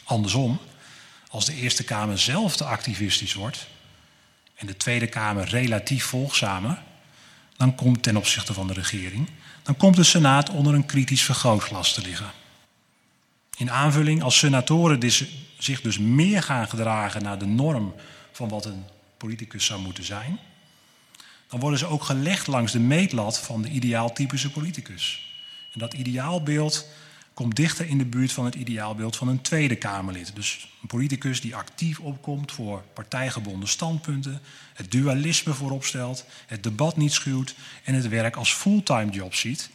Andersom, 0.04 0.60
als 1.28 1.44
de 1.44 1.54
Eerste 1.54 1.84
Kamer 1.84 2.18
zelf 2.18 2.56
te 2.56 2.64
activistisch 2.64 3.34
wordt 3.34 3.66
en 4.54 4.66
de 4.66 4.76
Tweede 4.76 5.06
Kamer 5.06 5.48
relatief 5.48 6.04
volgzamer, 6.04 6.82
dan 7.56 7.74
komt 7.74 8.02
ten 8.02 8.16
opzichte 8.16 8.52
van 8.52 8.66
de 8.66 8.72
regering, 8.72 9.28
dan 9.62 9.76
komt 9.76 9.96
de 9.96 10.04
Senaat 10.04 10.50
onder 10.50 10.74
een 10.74 10.86
kritisch 10.86 11.22
vergrootglas 11.22 11.94
te 11.94 12.00
liggen. 12.00 12.30
In 13.56 13.70
aanvulling, 13.70 14.22
als 14.22 14.38
senatoren 14.38 15.12
zich 15.58 15.80
dus 15.80 15.98
meer 15.98 16.42
gaan 16.42 16.68
gedragen 16.68 17.22
naar 17.22 17.38
de 17.38 17.46
norm 17.46 17.94
van 18.32 18.48
wat 18.48 18.64
een 18.64 18.84
politicus 19.16 19.64
zou 19.64 19.80
moeten 19.80 20.04
zijn, 20.04 20.38
dan 21.48 21.60
worden 21.60 21.78
ze 21.78 21.86
ook 21.86 22.02
gelegd 22.02 22.46
langs 22.46 22.72
de 22.72 22.80
meetlat 22.80 23.38
van 23.38 23.62
de 23.62 23.68
ideaaltypische 23.68 24.50
politicus. 24.50 25.32
En 25.72 25.78
dat 25.78 25.94
ideaalbeeld 25.94 26.88
komt 27.34 27.56
dichter 27.56 27.88
in 27.88 27.98
de 27.98 28.04
buurt 28.04 28.32
van 28.32 28.44
het 28.44 28.54
ideaalbeeld 28.54 29.16
van 29.16 29.28
een 29.28 29.40
Tweede 29.40 29.76
Kamerlid. 29.76 30.34
Dus 30.34 30.68
een 30.82 30.88
politicus 30.88 31.40
die 31.40 31.56
actief 31.56 32.00
opkomt 32.00 32.52
voor 32.52 32.82
partijgebonden 32.94 33.68
standpunten, 33.68 34.40
het 34.74 34.90
dualisme 34.90 35.54
voorop 35.54 35.84
stelt, 35.84 36.24
het 36.46 36.62
debat 36.62 36.96
niet 36.96 37.12
schuwt 37.12 37.54
en 37.84 37.94
het 37.94 38.08
werk 38.08 38.36
als 38.36 38.54
fulltime 38.54 39.10
job 39.10 39.34
ziet. 39.34 39.70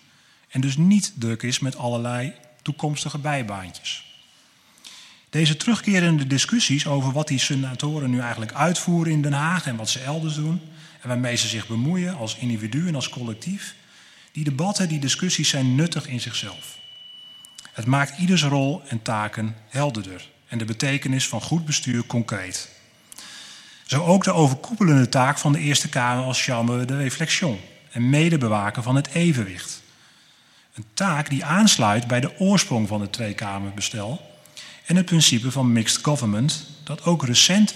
En 0.49 0.61
dus 0.61 0.77
niet 0.77 1.13
druk 1.15 1.43
is 1.43 1.59
met 1.59 1.77
allerlei 1.77 2.33
toekomstige 2.61 3.17
bijbaantjes. 3.17 4.07
Deze 5.29 5.57
terugkerende 5.57 6.27
discussies 6.27 6.87
over 6.87 7.11
wat 7.11 7.27
die 7.27 7.39
senatoren 7.39 8.09
nu 8.09 8.19
eigenlijk 8.19 8.53
uitvoeren 8.53 9.13
in 9.13 9.21
Den 9.21 9.33
Haag 9.33 9.65
en 9.65 9.75
wat 9.75 9.89
ze 9.89 9.99
elders 9.99 10.35
doen 10.35 10.61
en 11.01 11.07
waarmee 11.07 11.35
ze 11.35 11.47
zich 11.47 11.67
bemoeien 11.67 12.17
als 12.17 12.35
individu 12.35 12.87
en 12.87 12.95
als 12.95 13.09
collectief, 13.09 13.75
die 14.31 14.43
debatten, 14.43 14.87
die 14.87 14.99
discussies 14.99 15.49
zijn 15.49 15.75
nuttig 15.75 16.07
in 16.07 16.19
zichzelf. 16.19 16.77
Het 17.71 17.85
maakt 17.85 18.19
ieders 18.19 18.43
rol 18.43 18.81
en 18.87 19.01
taken 19.01 19.55
helderder 19.67 20.29
en 20.47 20.57
de 20.57 20.65
betekenis 20.65 21.27
van 21.27 21.41
goed 21.41 21.65
bestuur 21.65 22.05
concreet. 22.05 22.69
Zo 23.85 24.03
ook 24.03 24.23
de 24.23 24.33
overkoepelende 24.33 25.09
taak 25.09 25.37
van 25.37 25.51
de 25.51 25.59
Eerste 25.59 25.89
Kamer 25.89 26.23
als 26.23 26.43
chambre 26.43 26.85
de 26.85 26.97
réflexion 26.97 27.59
en 27.91 28.09
medebewaker 28.09 28.83
van 28.83 28.95
het 28.95 29.07
evenwicht. 29.07 29.81
Een 30.79 30.85
taak 30.93 31.29
die 31.29 31.45
aansluit 31.45 32.07
bij 32.07 32.19
de 32.19 32.39
oorsprong 32.39 32.87
van 32.87 33.01
het 33.01 33.11
Tweekamerbestel 33.11 34.21
en 34.85 34.95
het 34.95 35.05
principe 35.05 35.51
van 35.51 35.71
mixed 35.71 36.03
government, 36.03 36.65
dat 36.83 37.03
ook 37.03 37.25
recent 37.25 37.75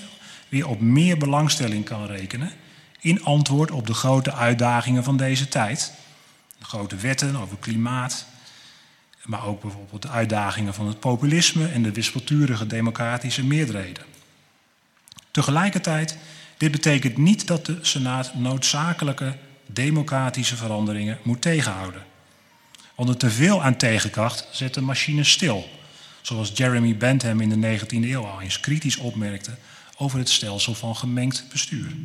weer 0.49 0.67
op 0.67 0.79
meer 0.79 1.17
belangstelling 1.17 1.85
kan 1.85 2.05
rekenen 2.05 2.51
in 2.99 3.23
antwoord 3.23 3.71
op 3.71 3.87
de 3.87 3.93
grote 3.93 4.33
uitdagingen 4.33 5.03
van 5.03 5.17
deze 5.17 5.47
tijd. 5.47 5.93
De 6.57 6.65
grote 6.65 6.95
wetten 6.95 7.35
over 7.35 7.57
klimaat, 7.57 8.25
maar 9.23 9.45
ook 9.45 9.61
bijvoorbeeld 9.61 10.01
de 10.01 10.09
uitdagingen 10.09 10.73
van 10.73 10.87
het 10.87 10.99
populisme 10.99 11.67
en 11.67 11.83
de 11.83 11.91
wispelturige 11.91 12.67
democratische 12.67 13.45
meerderheden. 13.45 14.03
Tegelijkertijd, 15.31 16.17
dit 16.57 16.71
betekent 16.71 17.17
niet 17.17 17.47
dat 17.47 17.65
de 17.65 17.77
Senaat 17.81 18.35
noodzakelijke 18.35 19.37
democratische 19.65 20.55
veranderingen 20.55 21.17
moet 21.23 21.41
tegenhouden. 21.41 22.11
Een 22.95 23.17
teveel 23.17 23.63
aan 23.63 23.77
tegenkracht 23.77 24.47
zet 24.51 24.73
de 24.73 25.23
stil, 25.23 25.69
zoals 26.21 26.51
Jeremy 26.53 26.97
Bentham 26.97 27.41
in 27.41 27.61
de 27.61 27.79
19e 27.79 27.87
eeuw 27.89 28.25
al 28.25 28.41
eens 28.41 28.59
kritisch 28.59 28.97
opmerkte 28.97 29.57
over 29.97 30.19
het 30.19 30.29
stelsel 30.29 30.73
van 30.73 30.95
gemengd 30.95 31.45
bestuur. 31.51 31.95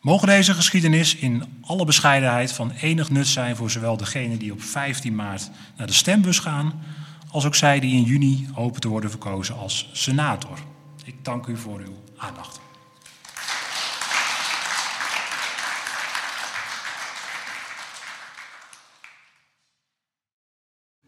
Mogen 0.00 0.28
deze 0.28 0.54
geschiedenis 0.54 1.16
in 1.16 1.44
alle 1.60 1.84
bescheidenheid 1.84 2.52
van 2.52 2.70
enig 2.70 3.10
nut 3.10 3.26
zijn 3.26 3.56
voor 3.56 3.70
zowel 3.70 3.96
degenen 3.96 4.38
die 4.38 4.52
op 4.52 4.62
15 4.62 5.14
maart 5.14 5.50
naar 5.76 5.86
de 5.86 5.92
stembus 5.92 6.38
gaan, 6.38 6.82
als 7.30 7.44
ook 7.44 7.54
zij 7.54 7.80
die 7.80 7.94
in 7.94 8.02
juni 8.02 8.48
hopen 8.52 8.80
te 8.80 8.88
worden 8.88 9.10
verkozen 9.10 9.56
als 9.56 9.88
senator. 9.92 10.58
Ik 11.04 11.24
dank 11.24 11.46
u 11.46 11.56
voor 11.56 11.80
uw 11.80 12.02
aandacht. 12.16 12.67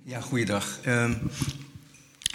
Ja, 0.04 0.20
goeiedag. 0.20 0.78
Uh, 0.86 1.10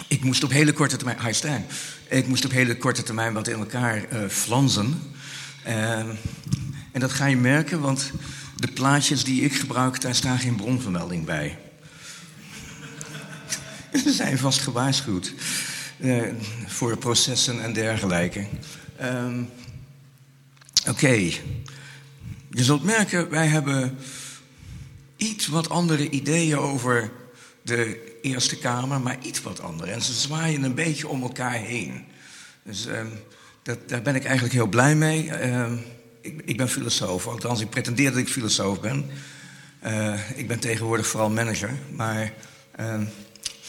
ik 0.08 0.24
moest 0.24 0.44
op 0.44 0.50
hele 0.50 0.72
korte 0.72 0.96
termijn. 0.96 1.20
Hi 1.20 1.32
Stijn. 1.32 1.66
Ik 2.08 2.26
moest 2.26 2.44
op 2.44 2.50
hele 2.50 2.76
korte 2.76 3.02
termijn 3.02 3.32
wat 3.32 3.48
in 3.48 3.58
elkaar 3.58 4.12
uh, 4.12 4.28
flanzen. 4.28 5.02
En 5.64 7.00
dat 7.00 7.12
ga 7.12 7.26
je 7.26 7.36
merken, 7.36 7.80
want 7.80 8.12
de 8.56 8.68
plaatjes 8.68 9.24
die 9.24 9.42
ik 9.42 9.54
gebruik, 9.54 10.00
daar 10.00 10.14
staan 10.14 10.38
geen 10.38 10.56
bronvermelding 10.56 11.24
bij. 11.24 11.58
Ze 14.04 14.12
zijn 14.12 14.38
vast 14.38 14.60
gewaarschuwd 14.60 15.34
uh, 15.98 16.22
voor 16.66 16.96
processen 16.96 17.62
en 17.62 17.72
dergelijke. 17.72 18.46
Ehm, 18.96 19.42
oké. 20.88 21.30
Je 22.50 22.64
zult 22.64 22.84
merken, 22.84 23.30
wij 23.30 23.46
hebben 23.46 23.98
iets 25.16 25.46
wat 25.46 25.68
andere 25.68 26.10
ideeën 26.10 26.58
over 26.58 27.10
de 27.66 28.18
Eerste 28.22 28.58
Kamer, 28.58 29.00
maar 29.00 29.16
iets 29.22 29.42
wat 29.42 29.60
andere. 29.60 29.90
En 29.90 30.02
ze 30.02 30.12
zwaaien 30.12 30.62
een 30.62 30.74
beetje 30.74 31.08
om 31.08 31.22
elkaar 31.22 31.52
heen. 31.52 32.04
Dus 32.62 32.86
uh, 32.86 33.00
dat, 33.62 33.88
daar 33.88 34.02
ben 34.02 34.14
ik 34.14 34.24
eigenlijk 34.24 34.54
heel 34.54 34.66
blij 34.66 34.94
mee. 34.94 35.24
Uh, 35.24 35.72
ik, 36.20 36.42
ik, 36.44 36.56
ben 36.56 36.68
filosoof, 36.68 37.26
althans 37.26 37.60
ik 37.60 37.70
pretendeer 37.70 38.10
dat 38.10 38.20
ik 38.20 38.28
filosoof 38.28 38.80
ben. 38.80 39.10
Uh, 39.86 40.30
ik 40.34 40.48
ben 40.48 40.58
tegenwoordig 40.58 41.06
vooral 41.06 41.30
manager, 41.30 41.70
maar 41.90 42.32
ehm, 42.76 43.04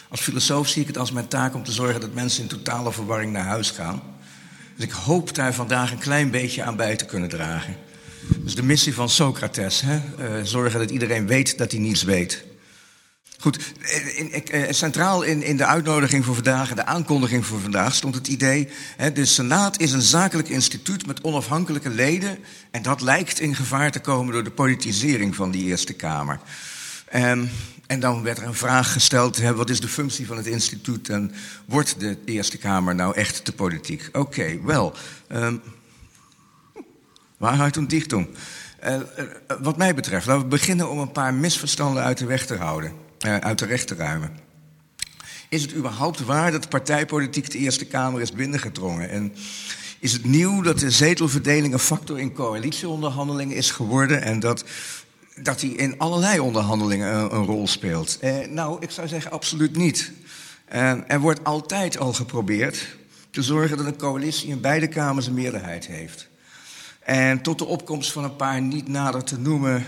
als 0.10 0.22
filosoof 0.22 0.68
zie 0.68 0.82
ik 0.82 0.88
het 0.88 0.98
als 0.98 1.12
mijn 1.12 1.28
taak 1.28 1.56
om 1.56 1.64
te 1.64 1.72
zorgen 1.72 2.02
dat 2.02 2.14
mensen 2.14 2.42
in 2.42 2.50
totale 2.50 2.92
verwarring 2.92 3.32
naar 3.32 3.46
huis 3.46 3.72
gaan. 3.72 4.02
Dus 4.76 4.86
ik 4.86 4.92
hoop 4.92 5.36
daar 5.36 5.54
vandaag 5.54 5.92
een 5.92 5.98
klein 5.98 6.32
beetje 6.32 6.64
aan 6.64 6.76
bij 6.76 6.96
te 6.96 7.06
kunnen 7.06 7.30
dragen. 7.30 7.76
Dus 8.38 8.56
de 8.56 8.64
missie 8.64 8.94
van 8.94 9.10
Socrates, 9.10 9.82
hè? 9.82 10.00
Uh, 10.20 10.44
zorgen 10.44 10.80
dat 10.80 10.90
iedereen 10.90 11.28
weet 11.28 11.58
dat 11.58 11.72
hij 11.72 11.80
niets 11.80 12.04
weet. 12.04 12.47
Goed, 13.40 13.74
in, 14.16 14.32
in, 14.32 14.46
eh, 14.46 14.72
centraal 14.74 15.22
in, 15.22 15.44
in, 15.44 15.58
de 15.58 15.66
uitnodiging 15.66 16.26
voor 16.26 16.36
vandaag, 16.36 16.74
de 16.74 16.86
aankondiging 16.86 17.46
voor 17.46 17.60
vandaag, 17.60 17.96
stond 17.96 18.16
het 18.16 18.28
idee: 18.28 18.70
hè, 18.98 19.12
de 19.12 19.26
Senaat 19.26 19.80
is 19.80 19.92
een 19.92 20.02
zakelijk 20.02 20.50
instituut 20.50 21.06
met 21.06 21.24
onafhankelijke 21.24 21.90
leden. 21.90 22.38
En 22.72 22.82
dat 22.82 23.02
lijkt 23.02 23.40
in 23.40 23.56
gevaar 23.56 23.92
te 23.92 24.00
komen 24.00 24.34
door 24.34 24.44
de 24.44 24.52
politisering 24.52 25.36
van 25.36 25.52
die 25.52 25.66
Eerste 25.66 25.94
Kamer. 25.94 26.40
Um, 27.16 27.50
en 27.88 28.00
dan 28.00 28.24
werd 28.24 28.38
er 28.38 28.44
een 28.44 28.54
vraag 28.54 28.94
gesteld: 28.94 29.38
hè, 29.38 29.56
wat 29.56 29.70
is 29.70 29.80
de 29.80 29.88
functie 29.88 30.28
van 30.28 30.38
het 30.38 30.46
instituut 30.46 31.10
en 31.10 31.32
wordt 31.66 32.00
de 32.00 32.18
Eerste 32.26 32.58
Kamer 32.58 32.96
nou 32.96 33.16
echt 33.16 33.46
de 33.46 33.52
politiek? 33.52 34.10
Oké, 34.12 34.62
wel. 34.64 34.94
Um, 35.32 35.62
waarheid 37.38 37.78
en 37.78 37.88
dichting. 37.88 38.28
Uh, 38.84 38.96
uh, 38.96 39.02
wat 39.62 39.78
mij 39.78 39.96
betreft, 39.96 40.26
laten 40.26 40.44
we 40.44 40.50
beginnen 40.50 40.90
om 40.90 41.00
een 41.00 41.12
paar 41.12 41.34
misverstanden 41.34 42.04
uit 42.04 42.18
de 42.18 42.26
weg 42.26 42.46
te 42.46 42.56
houden, 42.56 42.94
uit 43.20 43.60
de 43.60 43.66
weg 43.66 43.86
te 43.86 43.96
ruimen. 43.96 44.40
Is 45.50 45.62
het 45.62 45.76
überhaupt 45.76 46.26
waar 46.26 46.52
dat 46.52 46.70
partijpolitiek 46.70 47.52
de 47.52 47.58
Eerste 47.58 47.86
Kamer 47.86 48.22
is 48.22 48.32
binnengedrongen? 48.32 49.10
En 49.10 49.34
is 50.00 50.14
het 50.14 50.26
nieuw 50.26 50.62
dat 50.62 50.80
de 50.80 50.92
zetelverdeling 50.92 51.74
een 51.74 51.80
factor 51.80 52.20
in 52.20 52.34
coalitieonderhandelingen 52.34 53.56
is 53.56 53.72
geworden 53.72 54.22
en 54.22 54.40
dat 54.40 54.64
dat 55.42 55.62
hij 55.62 55.70
in 55.70 55.98
allerlei 55.98 56.40
onderhandelingen 56.40 57.16
een, 57.16 57.36
een 57.36 57.46
rol 57.46 57.68
speelt? 57.68 58.18
Eh, 58.20 58.36
nou, 58.50 58.78
ik 58.80 58.92
zou 58.92 59.08
zeggen 59.08 59.32
absoluut 59.32 59.76
niet. 59.76 60.12
Eh, 60.66 60.94
er 61.08 61.20
wordt 61.20 61.44
altijd 61.44 61.98
al 61.98 62.14
geprobeerd 62.14 62.98
te 63.30 63.42
zorgen 63.42 63.78
dat 63.78 63.86
een 63.86 63.98
coalitie 63.98 64.50
in 64.50 64.62
beide 64.62 64.88
kamers 64.88 65.28
een 65.28 65.34
meerderheid 65.34 65.88
heeft. 65.88 66.28
En 67.00 67.42
tot 67.42 67.60
de 67.60 67.66
opkomst 67.66 68.12
van 68.12 68.24
een 68.24 68.36
paar 68.36 68.62
niet 68.62 68.88
nader 68.88 69.24
te 69.24 69.40
noemen 69.40 69.86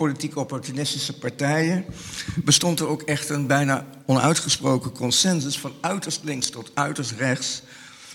politiek 0.00 0.36
opportunistische 0.36 1.18
partijen 1.18 1.84
bestond 2.36 2.80
er 2.80 2.86
ook 2.88 3.02
echt 3.02 3.28
een 3.28 3.46
bijna 3.46 3.86
onuitgesproken 4.06 4.92
consensus 4.92 5.58
van 5.58 5.72
uiterst 5.80 6.20
links 6.24 6.50
tot 6.50 6.70
uiterst 6.74 7.12
rechts 7.18 7.62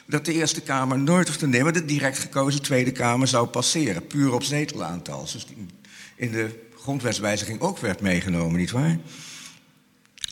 dat 0.05 0.25
de 0.25 0.33
Eerste 0.33 0.61
Kamer 0.61 0.99
nooit 0.99 1.29
of 1.29 1.37
te 1.37 1.47
nemen 1.47 1.73
de 1.73 1.85
direct 1.85 2.19
gekozen 2.19 2.61
Tweede 2.61 2.91
Kamer 2.91 3.27
zou 3.27 3.47
passeren, 3.47 4.07
puur 4.07 4.33
op 4.33 4.43
zetelaantal. 4.43 5.27
Dus 5.31 5.47
in 6.15 6.31
de 6.31 6.69
grondwetswijziging 6.77 7.59
ook 7.59 7.79
werd 7.79 8.01
meegenomen, 8.01 8.59
nietwaar? 8.59 8.97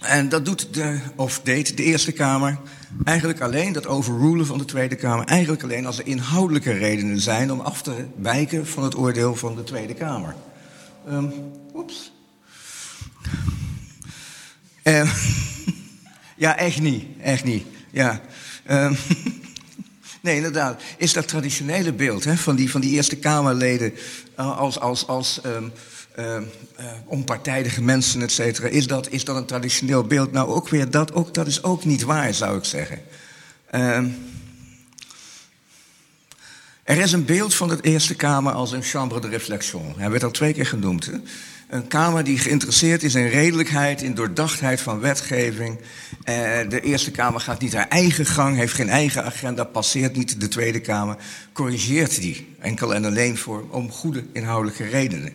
En 0.02 0.30
dat 0.30 0.46
doet 0.46 0.74
de, 0.74 1.00
of 1.16 1.40
deed 1.44 1.78
de 1.78 1.84
Eerste 1.84 2.12
Kamer 2.12 2.60
eigenlijk 3.06 3.42
alleen, 3.42 3.74
dat 3.74 3.88
overrulen 3.88 4.46
van 4.46 4.58
de 4.58 4.66
Tweede 4.66 4.96
Kamer, 4.96 5.26
eigenlijk 5.26 5.64
alleen 5.64 5.86
als 5.86 5.98
er 5.98 6.08
inhoudelijke 6.08 6.72
redenen 6.72 7.20
zijn 7.20 7.52
om 7.52 7.60
af 7.60 7.82
te 7.82 8.06
wijken 8.16 8.68
van 8.68 8.84
het 8.84 8.98
oordeel 8.98 9.36
van 9.36 9.56
de 9.56 9.64
Tweede 9.64 9.94
Kamer. 9.94 10.36
Um, 11.10 11.34
oeps. 11.76 12.12
Uh, 14.84 15.14
ja, 16.36 16.58
echt 16.58 16.82
niet, 16.82 17.06
echt 17.22 17.44
niet. 17.44 17.66
Ja. 17.92 18.22
Um, 18.70 18.98
Nee, 20.24 20.36
inderdaad. 20.36 20.82
Is 20.98 21.14
dat 21.14 21.28
traditionele 21.28 21.94
beeld 21.94 22.24
hè, 22.24 22.38
van, 22.38 22.56
die, 22.56 22.72
van 22.72 22.82
die 22.82 22.92
Eerste 22.92 23.16
Kamerleden 23.16 23.94
uh, 24.40 24.58
als, 24.58 24.80
als, 24.80 25.08
als 25.08 25.42
um, 25.46 25.72
uh, 26.20 26.42
onpartijdige 27.06 27.82
mensen, 27.82 28.22
et 28.22 28.32
cetera, 28.32 28.68
is 28.68 28.88
dat, 28.88 29.10
is 29.10 29.24
dat 29.24 29.36
een 29.36 29.46
traditioneel 29.46 30.04
beeld? 30.04 30.32
Nou, 30.32 30.50
ook 30.50 30.70
weer, 30.70 30.90
dat, 30.90 31.14
ook, 31.14 31.34
dat 31.34 31.48
is 31.48 31.64
ook 31.64 31.86
niet 31.86 32.04
waar, 32.04 32.34
zou 32.34 32.58
ik 32.58 32.64
zeggen. 32.64 33.02
Ehm, 33.70 34.08
er 36.84 36.98
is 36.98 37.12
een 37.12 37.26
beeld 37.26 37.56
van 37.56 37.68
de 37.68 37.78
Eerste 37.82 38.16
Kamer 38.16 38.54
als 38.54 38.72
een 38.72 38.84
chambre 38.84 39.20
de 39.20 39.28
réflexion. 39.28 39.94
Hij 39.98 40.10
werd 40.10 40.24
al 40.24 40.32
twee 40.32 40.54
keer 40.54 40.66
genoemd. 40.66 41.06
Hè? 41.06 41.14
Een 41.70 41.88
Kamer 41.88 42.24
die 42.24 42.38
geïnteresseerd 42.38 43.04
is 43.04 43.16
in 43.16 43.28
redelijkheid, 43.28 44.02
in 44.02 44.14
doordachtheid 44.14 44.82
van 44.82 45.00
wetgeving. 45.00 45.80
Eh, 46.24 46.36
de 46.70 46.82
Eerste 46.82 47.12
Kamer 47.12 47.40
gaat 47.40 47.62
niet 47.62 47.74
haar 47.74 47.88
eigen 47.88 48.26
gang, 48.26 48.58
heeft 48.58 48.74
geen 48.74 48.90
eigen 48.90 49.24
agenda, 49.24 49.64
passeert 49.64 50.16
niet 50.16 50.42
de 50.42 50.48
Tweede 50.48 50.80
Kamer, 50.80 51.18
corrigeert 51.54 52.22
die 52.22 52.56
enkel 52.60 52.94
en 52.94 53.06
alleen 53.06 53.38
voor, 53.38 53.66
om 53.70 53.92
goede 53.92 54.24
inhoudelijke 54.34 54.84
redenen. 54.84 55.34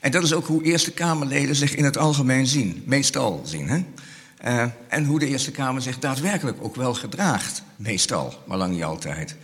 En 0.00 0.10
dat 0.10 0.22
is 0.22 0.32
ook 0.32 0.46
hoe 0.46 0.62
Eerste 0.62 0.92
Kamerleden 0.92 1.56
zich 1.56 1.74
in 1.74 1.84
het 1.84 1.98
algemeen 1.98 2.46
zien, 2.46 2.82
meestal 2.86 3.42
zien. 3.44 3.68
Hè? 3.68 3.84
Uh, 4.44 4.64
en 4.88 5.04
hoe 5.04 5.18
de 5.18 5.26
Eerste 5.26 5.50
Kamer 5.50 5.82
zich 5.82 5.98
daadwerkelijk 5.98 6.56
ook 6.60 6.76
wel 6.76 6.94
gedraagt, 6.94 7.62
meestal, 7.76 8.42
maar 8.46 8.58
lang 8.58 8.72
niet 8.72 8.84
altijd. 8.84 9.36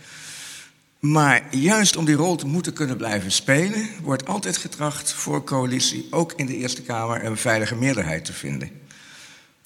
Maar 0.99 1.55
juist 1.55 1.95
om 1.95 2.05
die 2.05 2.15
rol 2.15 2.35
te 2.35 2.47
moeten 2.47 2.73
kunnen 2.73 2.97
blijven 2.97 3.31
spelen, 3.31 3.89
wordt 4.01 4.27
altijd 4.27 4.57
getracht 4.57 5.13
voor 5.13 5.43
coalitie, 5.43 6.07
ook 6.09 6.33
in 6.35 6.45
de 6.45 6.57
Eerste 6.57 6.81
Kamer, 6.81 7.25
een 7.25 7.37
veilige 7.37 7.75
meerderheid 7.75 8.25
te 8.25 8.33
vinden. 8.33 8.71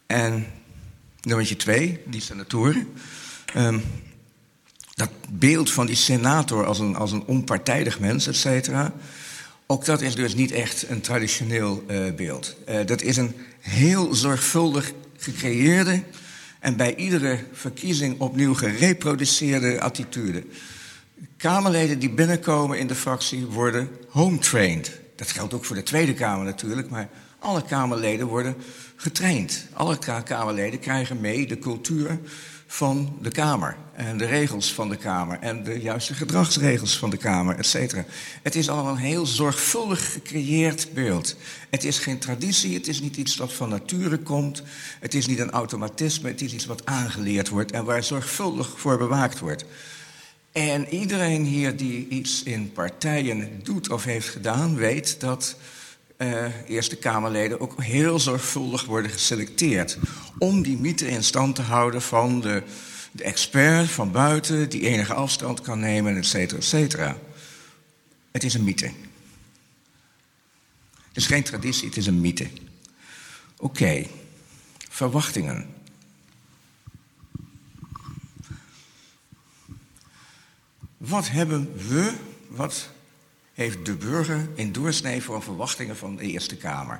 En 0.05 0.45
nummer 1.21 1.57
twee, 1.57 1.99
die 2.05 2.21
senatoren. 2.21 2.87
Um, 3.57 3.81
dat 4.93 5.09
beeld 5.29 5.71
van 5.71 5.85
die 5.85 5.95
senator 5.95 6.65
als 6.65 6.79
een, 6.79 6.95
als 6.95 7.11
een 7.11 7.23
onpartijdig 7.25 7.99
mens, 7.99 8.27
et 8.27 8.35
cetera. 8.35 8.93
Ook 9.67 9.85
dat 9.85 10.01
is 10.01 10.15
dus 10.15 10.35
niet 10.35 10.51
echt 10.51 10.89
een 10.89 11.01
traditioneel 11.01 11.83
uh, 11.89 12.13
beeld. 12.13 12.55
Uh, 12.69 12.85
dat 12.85 13.01
is 13.01 13.17
een 13.17 13.35
heel 13.59 14.13
zorgvuldig 14.13 14.91
gecreëerde 15.17 16.03
en 16.59 16.75
bij 16.75 16.95
iedere 16.95 17.39
verkiezing 17.51 18.19
opnieuw 18.19 18.53
gereproduceerde 18.53 19.81
attitude. 19.81 20.43
Kamerleden 21.43 21.99
die 21.99 22.10
binnenkomen 22.10 22.79
in 22.79 22.88
de 22.88 22.95
fractie 22.95 23.45
worden 23.45 23.89
home-trained. 24.10 24.99
Dat 25.15 25.32
geldt 25.32 25.53
ook 25.53 25.65
voor 25.65 25.75
de 25.75 25.84
Tweede 25.84 26.13
Kamer 26.13 26.45
natuurlijk, 26.45 26.89
maar 26.89 27.10
alle 27.39 27.63
Kamerleden 27.63 28.27
worden 28.27 28.56
getraind. 28.95 29.67
Alle 29.73 29.97
Kamerleden 30.23 30.79
krijgen 30.79 31.21
mee 31.21 31.47
de 31.47 31.60
cultuur 31.60 32.19
van 32.67 33.17
de 33.21 33.29
Kamer 33.29 33.75
en 33.93 34.17
de 34.17 34.25
regels 34.25 34.73
van 34.73 34.89
de 34.89 34.95
Kamer 34.95 35.39
en 35.39 35.63
de 35.63 35.79
juiste 35.79 36.13
gedragsregels 36.13 36.97
van 36.97 37.10
de 37.10 37.17
Kamer, 37.17 37.58
et 37.58 37.65
cetera. 37.65 38.06
Het 38.41 38.56
is 38.56 38.69
allemaal 38.69 38.91
een 38.91 38.97
heel 38.97 39.25
zorgvuldig 39.25 40.12
gecreëerd 40.12 40.93
beeld. 40.93 41.36
Het 41.69 41.84
is 41.84 41.99
geen 41.99 42.19
traditie, 42.19 42.73
het 42.73 42.88
is 42.88 43.01
niet 43.01 43.17
iets 43.17 43.36
dat 43.36 43.53
van 43.53 43.69
nature 43.69 44.17
komt, 44.17 44.63
het 44.99 45.13
is 45.13 45.27
niet 45.27 45.39
een 45.39 45.51
automatisme, 45.51 46.29
het 46.29 46.41
is 46.41 46.53
iets 46.53 46.65
wat 46.65 46.86
aangeleerd 46.86 47.49
wordt 47.49 47.71
en 47.71 47.86
waar 47.86 48.03
zorgvuldig 48.03 48.79
voor 48.79 48.97
bewaakt 48.97 49.39
wordt. 49.39 49.65
En 50.53 50.87
iedereen 50.87 51.45
hier 51.45 51.77
die 51.77 52.07
iets 52.07 52.43
in 52.43 52.71
partijen 52.71 53.59
doet 53.63 53.89
of 53.89 54.03
heeft 54.03 54.29
gedaan, 54.29 54.75
weet 54.75 55.19
dat 55.19 55.55
uh, 56.17 56.45
Eerste 56.67 56.95
Kamerleden 56.95 57.59
ook 57.59 57.83
heel 57.83 58.19
zorgvuldig 58.19 58.85
worden 58.85 59.11
geselecteerd. 59.11 59.97
Om 60.37 60.61
die 60.61 60.77
mythe 60.77 61.07
in 61.07 61.23
stand 61.23 61.55
te 61.55 61.61
houden 61.61 62.01
van 62.01 62.41
de, 62.41 62.63
de 63.11 63.23
expert 63.23 63.89
van 63.89 64.11
buiten, 64.11 64.69
die 64.69 64.81
enige 64.81 65.13
afstand 65.13 65.61
kan 65.61 65.79
nemen, 65.79 66.17
et 66.17 66.25
cetera, 66.25 66.57
et 66.57 66.65
cetera. 66.65 67.17
Het 68.31 68.43
is 68.43 68.53
een 68.53 68.63
mythe. 68.63 68.91
Het 71.07 71.17
is 71.17 71.25
geen 71.25 71.43
traditie, 71.43 71.87
het 71.87 71.97
is 71.97 72.07
een 72.07 72.21
mythe. 72.21 72.47
Oké, 73.57 74.05
verwachtingen. 74.89 75.67
Wat 81.07 81.29
hebben 81.29 81.71
we, 81.87 82.11
wat 82.47 82.89
heeft 83.53 83.85
de 83.85 83.93
burger 83.93 84.47
in 84.55 84.71
doorsnee 84.71 85.21
voor 85.21 85.43
verwachtingen 85.43 85.97
van 85.97 86.15
de 86.15 86.23
Eerste 86.23 86.55
Kamer? 86.55 86.99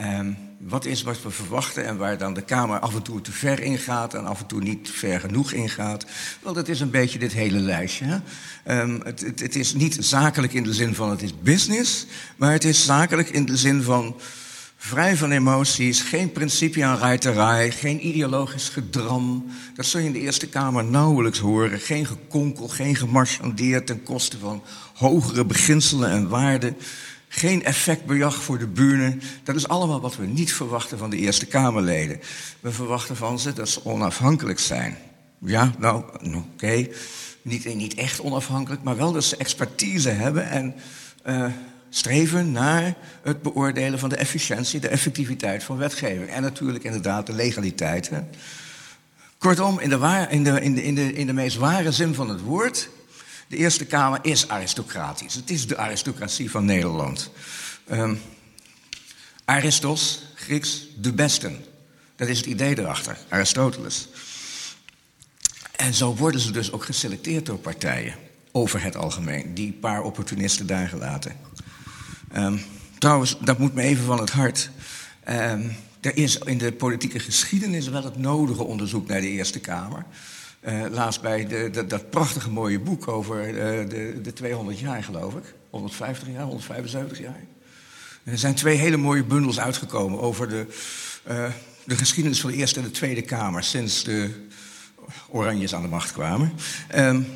Um, 0.00 0.36
wat 0.58 0.84
is 0.84 1.02
wat 1.02 1.22
we 1.22 1.30
verwachten 1.30 1.84
en 1.84 1.96
waar 1.96 2.18
dan 2.18 2.34
de 2.34 2.42
Kamer 2.42 2.78
af 2.78 2.94
en 2.94 3.02
toe 3.02 3.20
te 3.20 3.32
ver 3.32 3.60
ingaat 3.60 4.14
en 4.14 4.26
af 4.26 4.40
en 4.40 4.46
toe 4.46 4.60
niet 4.60 4.90
ver 4.90 5.20
genoeg 5.20 5.52
ingaat? 5.52 6.06
Wel, 6.42 6.52
dat 6.52 6.68
is 6.68 6.80
een 6.80 6.90
beetje 6.90 7.18
dit 7.18 7.32
hele 7.32 7.58
lijstje. 7.58 8.20
Um, 8.68 9.00
het, 9.04 9.20
het, 9.20 9.40
het, 9.40 9.56
is 9.56 9.74
niet 9.74 9.96
zakelijk 10.00 10.52
in 10.52 10.62
de 10.62 10.74
zin 10.74 10.94
van 10.94 11.10
het 11.10 11.22
is 11.22 11.40
business, 11.40 12.06
maar 12.36 12.52
het 12.52 12.64
is 12.64 12.84
zakelijk 12.84 13.28
in 13.28 13.44
de 13.44 13.56
zin 13.56 13.82
van 13.82 14.16
Vrij 14.86 15.16
van 15.16 15.30
emoties, 15.30 16.00
geen 16.00 16.32
principe 16.32 16.84
aan 16.84 16.98
ruiterij, 16.98 17.70
geen 17.70 18.06
ideologisch 18.06 18.68
gedram. 18.68 19.46
Dat 19.74 19.86
zul 19.86 20.00
je 20.00 20.06
in 20.06 20.12
de 20.12 20.18
Eerste 20.18 20.48
Kamer 20.48 20.84
nauwelijks 20.84 21.38
horen. 21.38 21.80
Geen 21.80 22.06
gekonkel, 22.06 22.68
geen 22.68 22.96
gemarchandeerd 22.96 23.86
ten 23.86 24.02
koste 24.02 24.38
van 24.38 24.62
hogere 24.94 25.44
beginselen 25.44 26.10
en 26.10 26.28
waarden. 26.28 26.76
Geen 27.28 27.64
effectbejag 27.64 28.42
voor 28.42 28.58
de 28.58 28.66
buren. 28.66 29.22
Dat 29.42 29.56
is 29.56 29.68
allemaal 29.68 30.00
wat 30.00 30.16
we 30.16 30.26
niet 30.26 30.52
verwachten 30.52 30.98
van 30.98 31.10
de 31.10 31.16
Eerste 31.16 31.46
Kamerleden. 31.46 32.20
We 32.60 32.72
verwachten 32.72 33.16
van 33.16 33.38
ze 33.38 33.52
dat 33.52 33.68
ze 33.68 33.84
onafhankelijk 33.84 34.58
zijn. 34.58 34.96
Ja, 35.38 35.72
nou, 35.78 36.02
oké. 36.22 36.36
Okay. 36.52 36.92
Niet, 37.42 37.74
niet 37.74 37.94
echt 37.94 38.20
onafhankelijk, 38.20 38.82
maar 38.82 38.96
wel 38.96 39.12
dat 39.12 39.24
ze 39.24 39.36
expertise 39.36 40.10
hebben 40.10 40.48
en... 40.50 40.74
Uh, 41.26 41.46
streven 41.96 42.52
naar 42.52 42.94
het 43.22 43.42
beoordelen 43.42 43.98
van 43.98 44.08
de 44.08 44.16
efficiëntie, 44.16 44.80
de 44.80 44.88
effectiviteit 44.88 45.64
van 45.64 45.76
wetgeving. 45.76 46.30
En 46.30 46.42
natuurlijk 46.42 46.84
inderdaad 46.84 47.26
de 47.26 47.32
legaliteit. 47.32 48.08
Hè. 48.08 48.20
Kortom, 49.38 49.80
in 49.80 49.88
de, 49.88 50.26
in, 50.30 50.44
de, 50.44 50.60
in, 50.60 50.94
de, 50.94 51.12
in, 51.12 51.26
de, 51.26 51.32
meest 51.32 51.56
ware 51.56 51.92
zin 51.92 52.14
van 52.14 52.28
het 52.28 52.40
woord, 52.40 52.88
de 53.48 53.56
Eerste 53.56 53.84
Kamer 53.84 54.18
is 54.22 54.48
aristocratisch. 54.48 55.34
Het 55.34 55.50
is 55.50 55.66
de 55.66 55.76
aristocratie 55.76 56.50
van 56.50 56.64
Nederland. 56.64 57.30
Um, 57.90 58.20
Aristos, 59.44 60.22
Grieks, 60.34 60.86
de 60.98 61.12
besten. 61.12 61.64
Dat 62.16 62.28
is 62.28 62.38
het 62.38 62.46
idee 62.46 62.78
erachter, 62.78 63.18
Aristoteles. 63.28 64.08
En 65.76 65.94
zo 65.94 66.14
worden 66.14 66.40
ze 66.40 66.50
dus 66.50 66.72
ook 66.72 66.84
geselecteerd 66.84 67.46
door 67.46 67.58
partijen, 67.58 68.14
over 68.52 68.82
het 68.82 68.96
algemeen, 68.96 69.54
die 69.54 69.72
paar 69.72 70.02
opportunisten 70.02 70.66
daar 70.66 70.88
gelaten. 70.88 71.46
Um, 72.36 72.60
trouwens, 72.98 73.38
dat 73.40 73.58
moet 73.58 73.74
me 73.74 73.82
even 73.82 74.04
van 74.04 74.20
het 74.20 74.30
hart. 74.30 74.70
Um, 75.28 75.76
er 76.00 76.16
is 76.16 76.38
in 76.38 76.58
de 76.58 76.72
politieke 76.72 77.18
geschiedenis 77.18 77.88
wel 77.88 78.04
het 78.04 78.16
nodige 78.16 78.62
onderzoek 78.62 79.06
naar 79.08 79.20
de 79.20 79.28
Eerste 79.28 79.60
Kamer. 79.60 80.04
Uh, 80.60 80.84
laatst 80.90 81.20
bij 81.20 81.46
de, 81.46 81.84
dat 81.86 82.10
prachtige 82.10 82.50
mooie 82.50 82.80
boek 82.80 83.08
over 83.08 83.52
de, 83.88 84.18
de 84.22 84.32
200 84.32 84.78
jaar, 84.78 85.02
geloof 85.02 85.34
ik. 85.34 85.54
150 85.70 86.28
jaar, 86.28 86.44
175 86.44 87.18
jaar. 87.18 87.40
Er 88.24 88.38
zijn 88.38 88.54
twee 88.54 88.76
hele 88.76 88.96
mooie 88.96 89.24
bundels 89.24 89.60
uitgekomen 89.60 90.20
over 90.20 90.48
de, 90.48 90.66
de 91.84 91.96
geschiedenis 91.96 92.40
van 92.40 92.50
de 92.50 92.56
Eerste 92.56 92.78
en 92.78 92.84
de 92.84 92.90
Tweede 92.90 93.22
Kamer 93.22 93.62
sinds 93.62 94.04
de 94.04 94.30
Oranjes 95.28 95.74
aan 95.74 95.82
de 95.82 95.88
macht 95.88 96.12
kwamen. 96.12 96.52
Um, 96.96 97.26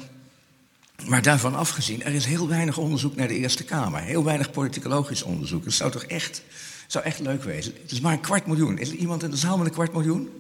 maar 1.07 1.23
daarvan 1.23 1.55
afgezien, 1.55 2.03
er 2.03 2.13
is 2.13 2.25
heel 2.25 2.49
weinig 2.49 2.79
onderzoek 2.79 3.17
naar 3.17 3.29
de 3.29 3.35
Eerste 3.35 3.65
Kamer. 3.65 4.01
Heel 4.01 4.25
weinig 4.25 4.51
politicologisch 4.51 5.23
onderzoek. 5.23 5.65
Het 5.65 5.75
zou 5.75 5.91
toch 5.91 6.03
echt, 6.03 6.43
zou 6.87 7.05
echt 7.05 7.19
leuk 7.19 7.43
wezen. 7.43 7.73
Het 7.83 7.93
is 7.93 8.01
maar 8.01 8.13
een 8.13 8.21
kwart 8.21 8.47
miljoen. 8.47 8.79
Is 8.79 8.89
er 8.89 8.95
iemand 8.95 9.23
in 9.23 9.31
de 9.31 9.37
zaal 9.37 9.57
met 9.59 9.67
een 9.67 9.73
kwart 9.73 9.93
miljoen? 9.93 10.31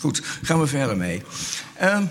Goed, 0.00 0.20
gaan 0.42 0.60
we 0.60 0.66
verder 0.66 0.96
mee. 0.96 1.22
Um, 1.82 2.10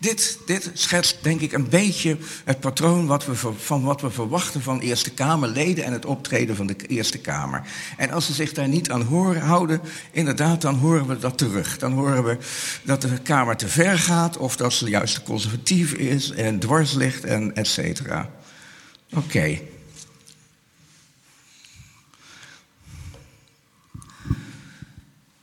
dit, 0.00 0.38
dit 0.46 0.70
schetst 0.72 1.18
denk 1.22 1.40
ik 1.40 1.52
een 1.52 1.68
beetje 1.68 2.18
het 2.44 2.60
patroon 2.60 3.06
wat 3.06 3.26
we, 3.26 3.34
van 3.56 3.82
wat 3.82 4.00
we 4.00 4.10
verwachten 4.10 4.62
van 4.62 4.80
Eerste 4.80 5.10
Kamerleden 5.10 5.84
en 5.84 5.92
het 5.92 6.06
optreden 6.06 6.56
van 6.56 6.66
de 6.66 6.76
Eerste 6.76 7.18
Kamer. 7.18 7.62
En 7.96 8.10
als 8.10 8.26
ze 8.26 8.32
zich 8.32 8.52
daar 8.52 8.68
niet 8.68 8.90
aan 8.90 9.02
horen, 9.02 9.42
houden, 9.42 9.80
inderdaad, 10.10 10.60
dan 10.60 10.74
horen 10.74 11.06
we 11.06 11.18
dat 11.18 11.38
terug. 11.38 11.78
Dan 11.78 11.92
horen 11.92 12.24
we 12.24 12.38
dat 12.82 13.00
de 13.00 13.18
Kamer 13.22 13.56
te 13.56 13.68
ver 13.68 13.98
gaat 13.98 14.36
of 14.36 14.56
dat 14.56 14.72
ze 14.72 14.88
juist 14.88 15.14
te 15.14 15.22
conservatief 15.22 15.92
is 15.92 16.30
en 16.30 16.58
dwars 16.58 16.92
ligt 16.92 17.24
en 17.24 17.54
et 17.54 17.66
cetera. 17.66 18.30
Oké. 19.14 19.60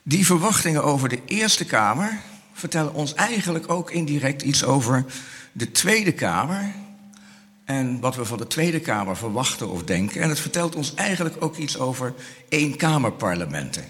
Die 0.04 0.26
verwachtingen 0.26 0.84
over 0.84 1.10
de 1.10 1.20
Eerste 1.26 1.65
Kamer 1.65 2.22
vertellen 2.58 2.93
ons 2.93 3.13
eigenlijk 3.13 3.72
ook 3.72 3.91
indirect 3.91 4.41
iets 4.41 4.63
over 4.63 5.06
de 5.52 5.72
Tweede 5.72 6.12
Kamer. 6.12 6.74
En 7.65 8.00
wat 8.00 8.15
we 8.15 8.26
van 8.26 8.38
de 8.38 8.48
Tweede 8.48 8.80
Kamer 8.80 9.17
verwachten 9.17 9.70
of 9.70 9.84
denken. 9.84 10.22
En 10.22 10.30
het 10.30 10.39
vertelt 10.39 10.76
ons 10.76 10.93
eigenlijk 10.93 11.36
ook 11.39 11.58
iets 11.58 11.78
over 11.78 12.13
eenkamerparlementen. 12.50 13.86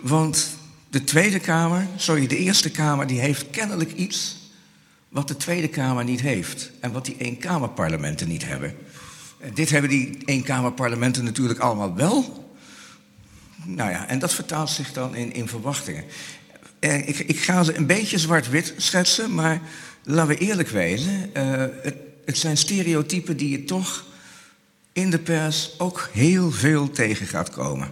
Want 0.00 0.56
de 0.90 1.04
Tweede 1.04 1.38
Kamer, 1.38 1.86
sorry, 1.96 2.26
de 2.26 2.36
Eerste 2.36 2.70
Kamer, 2.70 3.06
die 3.06 3.20
heeft 3.20 3.50
kennelijk 3.50 3.92
iets 3.92 4.36
wat 5.08 5.28
de 5.28 5.36
Tweede 5.36 5.68
Kamer 5.68 6.04
niet 6.04 6.20
heeft. 6.20 6.70
En 6.80 6.92
wat 6.92 7.04
die 7.04 7.16
eenkamerparlementen 7.18 8.28
niet 8.28 8.44
hebben. 8.46 8.76
Dit 9.54 9.70
hebben 9.70 9.90
die 9.90 10.18
eenkamerparlementen 10.24 11.24
natuurlijk 11.24 11.60
allemaal 11.60 11.94
wel. 11.94 12.48
Nou 13.64 13.90
ja, 13.90 14.06
en 14.06 14.18
dat 14.18 14.34
vertaalt 14.34 14.70
zich 14.70 14.92
dan 14.92 15.14
in, 15.14 15.32
in 15.32 15.48
verwachtingen. 15.48 16.04
Eh, 16.80 17.08
ik, 17.08 17.18
ik, 17.18 17.40
ga 17.40 17.62
ze 17.62 17.76
een 17.76 17.86
beetje 17.86 18.18
zwart-wit 18.18 18.74
schetsen, 18.76 19.34
maar 19.34 19.60
laten 20.04 20.36
we 20.36 20.38
eerlijk 20.38 20.68
wezen. 20.68 21.30
Uh, 21.36 21.64
het, 21.82 21.94
het, 22.24 22.38
zijn 22.38 22.56
stereotypen 22.56 23.36
die 23.36 23.50
je 23.50 23.64
toch 23.64 24.04
in 24.92 25.10
de 25.10 25.18
pers 25.18 25.74
ook 25.78 26.08
heel 26.12 26.50
veel 26.50 26.90
tegen 26.90 27.26
gaat 27.26 27.50
komen. 27.50 27.88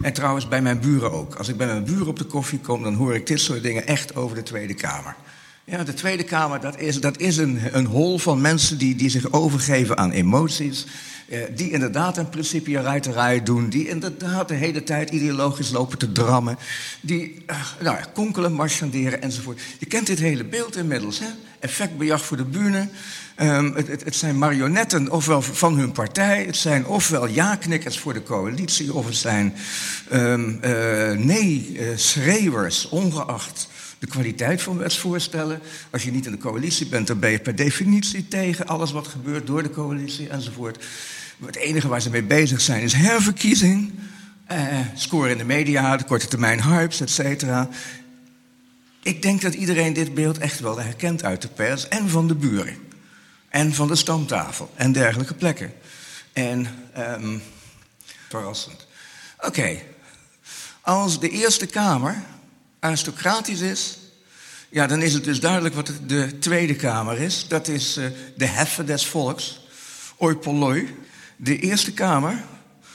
En 0.00 0.12
trouwens 0.12 0.48
bij 0.48 0.62
mijn 0.62 0.80
buren 0.80 1.12
ook. 1.12 1.34
Als 1.34 1.48
ik 1.48 1.56
bij 1.56 1.66
mijn 1.66 1.84
buren 1.84 2.06
op 2.06 2.18
de 2.18 2.24
koffie 2.24 2.58
kom, 2.58 2.82
dan 2.82 2.94
hoor 2.94 3.14
ik 3.14 3.26
dit 3.26 3.40
soort 3.40 3.62
dingen 3.62 3.86
echt 3.86 4.14
over 4.14 4.36
de 4.36 4.42
Tweede 4.42 4.74
Kamer. 4.74 5.16
Ja, 5.64 5.84
de 5.84 5.94
Tweede 5.94 6.24
Kamer, 6.24 6.60
dat 6.60 6.78
is, 6.78 7.00
dat 7.00 7.18
is 7.18 7.36
een, 7.36 7.60
een 7.72 7.86
hol 7.86 8.18
van 8.18 8.40
mensen 8.40 8.78
die, 8.78 8.94
die 8.94 9.10
zich 9.10 9.32
overgeven 9.32 9.98
aan 9.98 10.10
emoties. 10.10 10.86
Eh, 11.28 11.40
die 11.54 11.70
inderdaad 11.70 12.16
een 12.16 12.28
principieruiterij 12.28 13.42
doen. 13.42 13.68
Die 13.68 13.88
inderdaad 13.88 14.48
de 14.48 14.54
hele 14.54 14.82
tijd 14.82 15.10
ideologisch 15.10 15.70
lopen 15.70 15.98
te 15.98 16.12
drammen. 16.12 16.58
Die 17.00 17.44
uh, 17.46 17.56
nou, 17.80 17.98
konkelen, 18.14 18.52
marchanderen 18.52 19.22
enzovoort. 19.22 19.60
Je 19.78 19.86
kent 19.86 20.06
dit 20.06 20.18
hele 20.18 20.44
beeld 20.44 20.76
inmiddels. 20.76 21.18
Hè? 21.18 21.26
Effectbejag 21.60 22.24
voor 22.24 22.36
de 22.36 22.44
bühne. 22.44 22.88
Um, 23.36 23.74
het, 23.74 23.88
het, 23.88 24.04
het, 24.04 24.16
zijn 24.16 24.38
marionetten 24.38 25.10
ofwel 25.10 25.42
van 25.42 25.78
hun 25.78 25.92
partij. 25.92 26.44
Het 26.44 26.56
zijn 26.56 26.86
ofwel 26.86 27.26
ja-knikkers 27.26 27.98
voor 27.98 28.12
de 28.12 28.22
coalitie. 28.22 28.94
Of 28.94 29.06
het 29.06 29.16
zijn 29.16 29.54
um, 30.12 30.60
uh, 30.64 31.10
nee-schreeuwers, 31.12 32.88
ongeacht 32.88 33.68
de 34.02 34.08
kwaliteit 34.08 34.62
van 34.62 34.78
wetsvoorstellen. 34.78 35.60
Als 35.90 36.02
je 36.02 36.10
niet 36.10 36.26
in 36.26 36.32
de 36.32 36.38
coalitie 36.38 36.86
bent, 36.86 37.06
dan 37.06 37.18
ben 37.18 37.30
je 37.30 37.38
per 37.38 37.54
definitie 37.54 38.28
tegen 38.28 38.66
alles 38.66 38.92
wat 38.92 39.06
gebeurt 39.06 39.46
door 39.46 39.62
de 39.62 39.70
coalitie 39.70 40.28
enzovoort. 40.28 40.84
Het 41.44 41.56
enige 41.56 41.88
waar 41.88 42.00
ze 42.00 42.10
mee 42.10 42.22
bezig 42.22 42.60
zijn 42.60 42.82
is 42.82 42.92
herverkiezing, 42.92 43.92
eh, 44.46 44.78
scoren 44.94 45.30
in 45.30 45.38
de 45.38 45.44
media, 45.44 45.96
de 45.96 46.04
korte 46.04 46.28
termijn 46.28 46.62
hypes, 46.62 47.00
et 47.00 47.10
cetera. 47.10 47.68
Ik 49.02 49.22
denk 49.22 49.40
dat 49.40 49.54
iedereen 49.54 49.92
dit 49.92 50.14
beeld 50.14 50.38
echt 50.38 50.60
wel 50.60 50.78
herkent 50.78 51.24
uit 51.24 51.42
de 51.42 51.48
pers 51.48 51.88
en 51.88 52.08
van 52.08 52.28
de 52.28 52.34
buren. 52.34 52.76
En 53.48 53.74
van 53.74 53.88
de 53.88 53.96
stamtafel 53.96 54.70
en 54.74 54.92
dergelijke 54.92 55.34
plekken. 55.34 55.72
En 56.32 56.66
um, 56.98 57.42
verrassend. 58.28 58.86
Oké, 59.38 59.78
als 60.80 61.20
de 61.20 61.28
Eerste 61.28 61.66
Kamer 61.66 62.22
aristocratisch 62.82 63.60
is, 63.60 63.98
ja, 64.68 64.86
dan 64.86 65.02
is 65.02 65.14
het 65.14 65.24
dus 65.24 65.40
duidelijk 65.40 65.74
wat 65.74 65.92
de 66.06 66.38
Tweede 66.38 66.74
Kamer 66.74 67.20
is. 67.20 67.48
Dat 67.48 67.68
is 67.68 67.98
uh, 67.98 68.04
de 68.36 68.46
heffen 68.46 68.86
des 68.86 69.06
volks, 69.06 69.60
oi 70.16 70.34
polloi. 70.34 70.94
De 71.36 71.58
Eerste 71.58 71.92
Kamer 71.92 72.44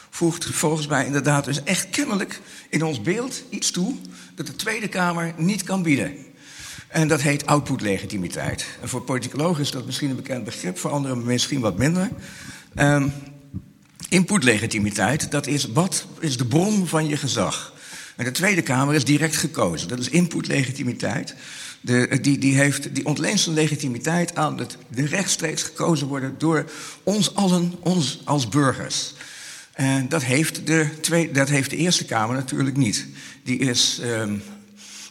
voegt 0.09 0.45
volgens 0.45 0.87
mij 0.87 1.05
inderdaad 1.05 1.45
dus 1.45 1.63
echt 1.63 1.89
kennelijk 1.89 2.41
in 2.69 2.83
ons 2.83 3.01
beeld 3.01 3.43
iets 3.49 3.71
toe 3.71 3.95
dat 4.35 4.47
de 4.47 4.55
Tweede 4.55 4.87
Kamer 4.87 5.33
niet 5.37 5.63
kan 5.63 5.83
bieden. 5.83 6.15
En 6.87 7.07
dat 7.07 7.21
heet 7.21 7.45
output-legitimiteit. 7.45 8.65
En 8.81 8.89
voor 8.89 9.01
politicologen 9.01 9.61
is 9.61 9.71
dat 9.71 9.85
misschien 9.85 10.09
een 10.09 10.15
bekend 10.15 10.43
begrip, 10.43 10.77
voor 10.77 10.91
anderen 10.91 11.23
misschien 11.23 11.59
wat 11.59 11.77
minder. 11.77 12.09
Um, 12.75 13.13
input-legitimiteit, 14.09 15.31
dat 15.31 15.47
is 15.47 15.65
wat 15.65 16.05
is 16.19 16.37
de 16.37 16.45
bron 16.45 16.87
van 16.87 17.07
je 17.07 17.17
gezag. 17.17 17.75
En 18.17 18.25
de 18.25 18.31
Tweede 18.31 18.61
Kamer 18.61 18.95
is 18.95 19.05
direct 19.05 19.35
gekozen. 19.35 19.87
Dat 19.87 19.99
is 19.99 20.09
input-legitimiteit. 20.09 21.35
De, 21.81 22.17
die, 22.21 22.37
die, 22.37 22.55
heeft, 22.55 22.95
die 22.95 23.05
ontleent 23.05 23.39
zijn 23.39 23.55
legitimiteit 23.55 24.35
aan 24.35 24.57
het 24.57 24.77
de 24.87 25.05
rechtstreeks 25.05 25.63
gekozen 25.63 26.07
worden 26.07 26.35
door 26.37 26.65
ons 27.03 27.35
allen, 27.35 27.73
ons 27.79 28.21
als 28.23 28.49
burgers. 28.49 29.13
En 29.73 30.09
dat 30.09 30.23
heeft 30.23 30.67
de, 30.67 31.29
dat 31.33 31.49
heeft 31.49 31.69
de 31.69 31.75
Eerste 31.75 32.05
Kamer 32.05 32.35
natuurlijk 32.35 32.77
niet. 32.77 33.05
Die 33.43 33.57
is, 33.59 34.01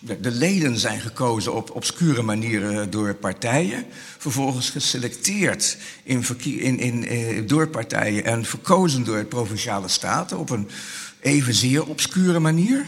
de, 0.01 0.21
de, 0.21 0.31
leden 0.31 0.79
zijn 0.79 1.01
gekozen 1.01 1.55
op 1.55 1.71
obscure 1.71 2.23
manieren 2.23 2.91
door 2.91 3.15
partijen. 3.15 3.85
Vervolgens 4.19 4.71
geselecteerd 4.71 5.77
in, 6.03 6.25
in, 6.43 6.79
in, 6.79 7.07
eh, 7.07 7.43
door 7.47 7.69
partijen 7.69 8.25
en 8.25 8.45
verkozen 8.45 9.05
door 9.05 9.25
provinciale 9.25 9.89
staten 9.89 10.39
op 10.39 10.51
een 10.51 10.69
evenzeer 11.27 11.87
obscure 11.87 12.39
manier. 12.39 12.87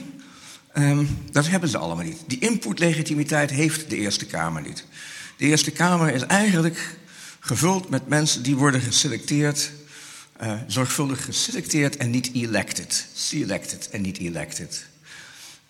Um, 0.74 1.18
dat 1.30 1.48
hebben 1.48 1.68
ze 1.68 1.78
allemaal 1.78 2.04
niet. 2.04 2.18
Die 2.26 2.38
inputlegitimiteit 2.38 3.50
heeft 3.50 3.90
de 3.90 3.96
Eerste 3.96 4.26
Kamer 4.26 4.62
niet. 4.62 4.84
De 5.36 5.44
Eerste 5.44 5.70
Kamer 5.70 6.14
is 6.14 6.22
eigenlijk 6.22 6.96
gevuld 7.40 7.88
met 7.88 8.08
mensen 8.08 8.42
die 8.42 8.56
worden 8.56 8.80
geselecteerd, 8.80 9.70
uh, 10.42 10.52
zorgvuldig 10.66 11.24
geselecteerd 11.24 11.96
en 11.96 12.10
niet 12.10 12.30
elected. 12.32 13.06
Selected 13.14 13.90
en 13.90 14.00
niet 14.00 14.18
elected. 14.18 14.86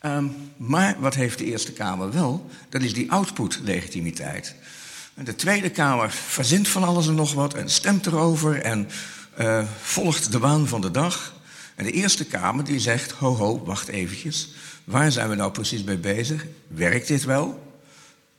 Um, 0.02 0.35
maar 0.57 0.96
wat 0.98 1.14
heeft 1.14 1.38
de 1.38 1.44
Eerste 1.44 1.72
Kamer 1.72 2.12
wel? 2.12 2.50
Dat 2.68 2.83
is 2.83 2.92
die 2.92 3.11
output-legitimiteit. 3.11 4.54
De 5.14 5.35
Tweede 5.35 5.70
Kamer 5.70 6.11
verzint 6.11 6.68
van 6.68 6.85
alles 6.85 7.07
en 7.07 7.14
nog 7.14 7.33
wat 7.33 7.54
en 7.54 7.70
stemt 7.70 8.07
erover 8.07 8.61
en 8.61 8.88
uh, 9.40 9.64
volgt 9.83 10.33
de 10.33 10.38
waan 10.38 10.68
van 10.68 10.81
de 10.81 10.90
dag. 10.90 11.37
En 11.78 11.84
de 11.84 11.90
Eerste 11.90 12.24
Kamer 12.24 12.64
die 12.64 12.80
zegt, 12.80 13.10
ho 13.10 13.36
ho, 13.36 13.64
wacht 13.64 13.88
eventjes. 13.88 14.48
Waar 14.84 15.12
zijn 15.12 15.28
we 15.28 15.34
nou 15.34 15.52
precies 15.52 15.82
mee 15.82 15.96
bezig? 15.96 16.46
Werkt 16.68 17.06
dit 17.06 17.24
wel? 17.24 17.76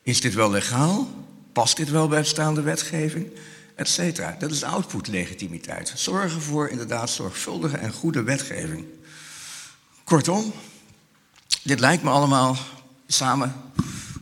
Is 0.04 0.22
dit 0.22 0.34
wel 0.34 0.50
legaal? 0.50 1.10
Past 1.54 1.78
dit 1.78 1.90
wel 1.90 2.08
bij 2.08 2.20
bestaande 2.20 2.62
wetgeving? 2.62 3.28
Etcetera. 3.76 4.36
Dat 4.40 4.52
is 4.52 4.64
output-legitimiteit. 4.64 5.94
Zorgen 5.96 6.42
voor 6.42 6.70
inderdaad 6.70 7.10
zorgvuldige 7.10 7.78
en 7.78 7.92
goede 7.92 8.24
wetgeving. 8.24 8.86
Kortom, 10.04 10.54
dit 11.64 11.80
lijkt 11.80 12.04
me 12.04 12.10
allemaal 12.10 12.58
samen 13.08 13.56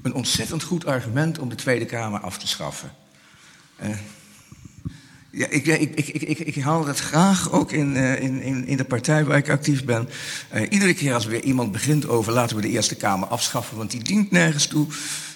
een 0.01 0.13
ontzettend 0.13 0.63
goed 0.63 0.85
argument 0.85 1.39
om 1.39 1.49
de 1.49 1.55
Tweede 1.55 1.85
Kamer 1.85 2.19
af 2.19 2.37
te 2.37 2.47
schaffen. 2.47 2.91
Uh, 3.83 3.89
Ja, 5.37 5.47
ik, 5.47 5.65
ik, 5.65 6.07
ik, 6.07 6.39
ik, 6.39 6.55
haal 6.55 6.85
dat 6.85 6.99
graag 6.99 7.51
ook 7.51 7.71
in, 7.71 7.95
uh, 7.95 8.21
in, 8.21 8.65
in, 8.65 8.77
de 8.77 8.83
partij 8.83 9.25
waar 9.25 9.37
ik 9.37 9.49
actief 9.49 9.85
ben. 9.85 10.09
Uh, 10.53 10.61
iedere 10.69 10.93
keer 10.93 11.13
als 11.13 11.25
weer 11.25 11.43
iemand 11.43 11.71
begint 11.71 12.07
over 12.07 12.33
laten 12.33 12.55
we 12.55 12.61
de 12.61 12.69
Eerste 12.69 12.95
Kamer 12.95 13.27
afschaffen, 13.27 13.77
want 13.77 13.91
die 13.91 14.03
dient 14.03 14.31
nergens 14.31 14.67
toe. 14.67 14.87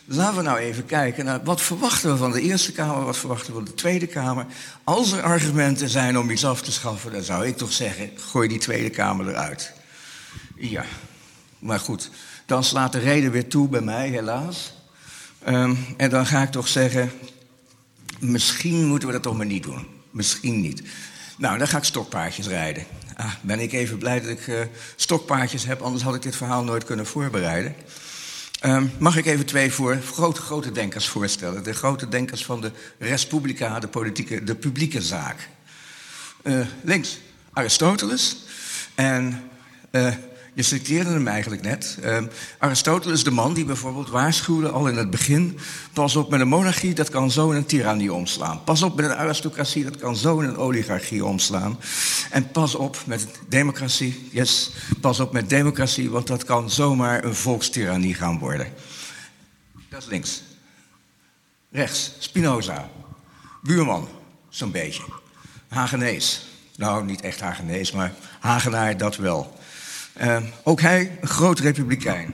Laten 0.06 0.36
we 0.36 0.42
nou 0.42 0.58
even 0.58 0.86
kijken 0.86 1.26
naar 1.26 1.44
wat 1.44 1.62
verwachten 1.62 2.12
we 2.12 2.18
van 2.18 2.32
de 2.32 2.42
Eerste 2.42 2.72
Kamer, 2.72 3.06
wat 3.06 3.18
verwachten 3.18 3.48
we 3.48 3.54
van 3.54 3.66
de 3.66 3.74
Tweede 3.74 4.08
Kamer. 4.08 4.46
Als 4.84 5.12
er 5.12 5.22
argumenten 5.22 5.90
zijn 5.90 6.18
om 6.18 6.30
iets 6.30 6.46
af 6.46 6.62
te 6.62 6.72
schaffen, 6.72 7.12
dan 7.12 7.24
zou 7.24 7.48
ik 7.48 7.58
toch 7.58 7.72
zeggen: 7.72 8.10
gooi 8.16 8.48
die 8.48 8.60
Tweede 8.60 8.90
Kamer 8.90 9.30
eruit. 9.30 9.74
Ja, 10.56 10.86
maar 11.60 11.80
goed, 11.80 12.10
dan 12.46 12.64
slaat 12.64 12.92
de 12.92 13.00
reden 13.00 13.32
weer 13.32 13.48
toe 13.48 13.68
bij 13.68 13.82
mij, 13.82 14.10
helaas. 14.10 14.74
Um, 15.48 15.78
en 15.98 16.10
dan 16.10 16.26
ga 16.26 16.42
ik 16.42 16.52
toch 16.52 16.68
zeggen: 16.68 17.12
misschien 18.22 18.86
moeten 18.88 19.08
we 19.08 19.14
dat 19.14 19.24
toch 19.24 19.38
maar 19.38 19.46
niet 19.46 19.64
doen. 19.64 19.88
Misschien 20.12 20.62
niet. 20.62 20.82
Nou, 21.38 21.58
dan 21.58 21.68
ga 21.68 21.78
ik 21.78 21.84
stokpaardjes 21.84 22.48
rijden. 22.48 22.86
Ah, 23.16 23.34
ben 23.42 23.60
ik 23.60 23.74
even 23.74 23.98
blij 23.98 24.22
dat 24.22 24.30
ik 24.30 24.48
uh, 24.48 24.60
stokpaardjes 24.96 25.66
heb, 25.66 25.82
anders 25.82 26.04
had 26.04 26.16
ik 26.16 26.22
dit 26.22 26.36
verhaal 26.36 26.64
nooit 26.64 26.84
kunnen 26.84 27.06
voorbereiden. 27.06 27.76
Um, 28.66 28.92
mag 28.98 29.18
ik 29.18 29.26
even 29.26 29.46
twee 29.46 29.72
voor, 29.72 29.98
grote, 30.14 30.42
grote 30.42 30.72
denkers 30.72 31.08
voorstellen? 31.08 31.64
De 31.64 31.74
grote 31.74 32.10
denkers 32.10 32.46
van 32.46 32.62
de 32.62 32.72
Respublica, 33.00 33.80
de, 33.80 33.88
politieke, 33.88 34.44
de 34.44 34.56
publieke 34.56 35.02
zaak. 35.02 35.50
Uh, 36.44 36.66
links 36.84 37.20
Aristoteles 37.54 38.38
en 38.96 39.50
uh, 39.92 40.14
je 40.54 40.64
citeerde 40.64 41.10
hem 41.10 41.28
eigenlijk 41.28 41.62
net. 41.62 41.98
Uh, 42.04 42.18
Aristoteles, 42.58 43.24
de 43.24 43.32
man 43.32 43.54
die 43.54 43.66
bijvoorbeeld 43.66 44.10
waarschuwde 44.10 44.70
al 44.70 44.88
in 44.88 44.98
het 44.98 45.10
begin: 45.10 45.60
pas 45.94 46.16
op 46.16 46.30
met 46.30 46.40
een 46.40 46.48
monarchie, 46.48 46.94
dat 46.94 47.10
kan 47.10 47.32
zo 47.32 47.50
in 47.50 47.58
een 47.58 47.66
tirannie 47.66 48.14
omslaan. 48.14 48.64
Pas 48.64 48.82
op 48.82 48.96
met 48.96 49.06
een 49.06 49.16
aristocratie, 49.16 49.84
dat 49.84 49.98
kan 49.98 50.16
zo 50.16 50.40
in 50.40 50.50
een 50.50 50.58
oligarchie 50.58 51.26
omslaan. 51.26 51.80
En 52.30 52.52
pas 52.52 52.76
op 52.76 52.98
met 53.06 53.28
democratie, 53.48 54.30
yes, 54.32 54.72
pas 55.02 55.20
op 55.20 55.32
met 55.32 55.50
democratie, 55.50 56.10
want 56.10 56.28
dat 56.28 56.44
kan 56.44 56.70
zomaar 56.70 57.24
een 57.24 57.36
volkstirannie 57.36 58.14
gaan 58.14 58.40
worden. 58.40 58.68
Dat 59.90 60.02
is 60.02 60.08
links. 60.10 60.42
Rechts, 61.72 62.12
Spinoza, 62.20 62.90
buurman, 63.62 64.08
zo'n 64.50 64.72
beetje. 64.72 65.04
Hagenees. 65.68 66.46
Nou, 66.76 67.06
niet 67.06 67.22
echt 67.22 67.40
Hagenees, 67.40 67.92
maar 67.92 68.14
Hagenaar 68.40 68.98
dat 68.98 69.16
wel. 69.16 69.60
Uh, 70.22 70.44
ook 70.64 70.82
hij 70.82 71.18
een 71.22 71.28
groot 71.28 71.60
republikein. 71.60 72.34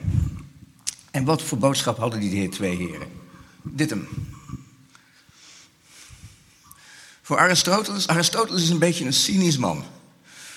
En 1.10 1.24
wat 1.24 1.42
voor 1.42 1.58
boodschap 1.58 1.98
hadden 1.98 2.20
die 2.20 2.48
twee 2.48 2.76
heren? 2.76 3.08
Dit 3.62 3.90
hem. 3.90 4.08
Voor 7.22 7.38
Aristoteles, 7.38 8.06
Aristoteles 8.06 8.62
is 8.62 8.70
een 8.70 8.78
beetje 8.78 9.04
een 9.04 9.12
cynisch 9.12 9.56
man. 9.56 9.84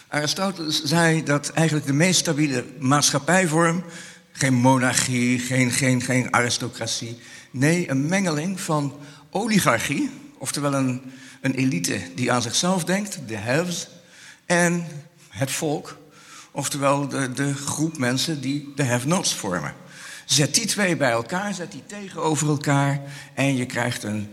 Aristoteles 0.07 0.83
zei 0.83 1.23
dat 1.23 1.49
eigenlijk 1.49 1.87
de 1.87 1.93
meest 1.93 2.19
stabiele 2.19 2.65
maatschappijvorm, 2.79 3.83
geen 4.31 4.53
monarchie, 4.53 5.39
geen, 5.39 5.71
geen, 5.71 6.01
geen 6.01 6.33
aristocratie, 6.33 7.19
nee, 7.51 7.89
een 7.89 8.05
mengeling 8.05 8.61
van 8.61 8.99
oligarchie, 9.29 10.09
oftewel 10.37 10.73
een, 10.73 11.01
een 11.41 11.53
elite 11.53 11.99
die 12.15 12.31
aan 12.31 12.41
zichzelf 12.41 12.83
denkt, 12.83 13.19
de 13.27 13.37
haves, 13.37 13.87
en 14.45 14.85
het 15.29 15.51
volk, 15.51 15.97
Oftewel 16.51 17.07
de, 17.07 17.31
de 17.31 17.53
groep 17.53 17.97
mensen 17.97 18.41
die 18.41 18.71
de 18.75 18.85
have-nots 18.85 19.35
vormen. 19.35 19.73
Zet 20.25 20.55
die 20.55 20.65
twee 20.65 20.95
bij 20.95 21.11
elkaar, 21.11 21.53
zet 21.53 21.71
die 21.71 21.83
tegenover 21.85 22.47
elkaar 22.47 23.01
en 23.33 23.55
je 23.55 23.65
krijgt 23.65 24.03
een 24.03 24.29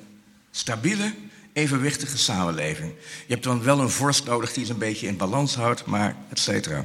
stabiele, 0.51 1.15
evenwichtige 1.53 2.19
samenleving. 2.19 2.93
Je 3.27 3.33
hebt 3.33 3.45
dan 3.45 3.63
wel 3.63 3.81
een 3.81 3.91
vorst 3.91 4.25
nodig 4.25 4.53
die 4.53 4.65
ze 4.65 4.73
een 4.73 4.79
beetje 4.79 5.07
in 5.07 5.17
balans 5.17 5.55
houdt, 5.55 5.87
maar 5.87 6.17
et 6.29 6.39
cetera. 6.39 6.85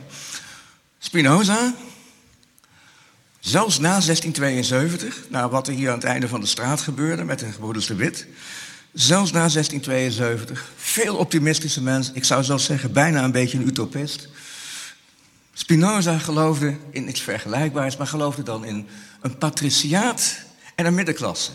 Spinoza, 1.00 1.74
zelfs 3.40 3.80
na 3.80 3.90
1672, 3.90 5.26
na 5.30 5.50
wat 5.50 5.68
er 5.68 5.74
hier 5.74 5.90
aan 5.90 5.96
het 5.96 6.04
einde 6.04 6.28
van 6.28 6.42
de 6.42 6.48
straat 6.48 6.82
gebeurde 6.82 7.24
met 7.24 7.40
de 7.40 7.52
gebroeders 7.52 7.86
de 7.86 7.96
Wit, 7.96 8.28
zelfs 8.94 9.32
na 9.32 9.40
1672, 9.40 10.72
veel 10.76 11.16
optimistische 11.16 11.82
mensen, 11.82 12.16
ik 12.16 12.24
zou 12.24 12.44
zelfs 12.44 12.66
zeggen 12.66 12.92
bijna 12.92 13.24
een 13.24 13.32
beetje 13.32 13.58
een 13.58 13.68
utopist, 13.68 14.30
Spinoza 15.54 16.18
geloofde 16.18 16.78
in 16.92 17.08
iets 17.08 17.22
vergelijkbaars, 17.22 17.98
maar 17.98 18.08
geloofde 18.08 18.44
dan 18.44 18.66
in 18.66 18.88
een 19.22 19.38
patriciaat 19.38 20.40
en 20.76 20.86
een 20.86 20.96
middenklasse. 20.96 21.52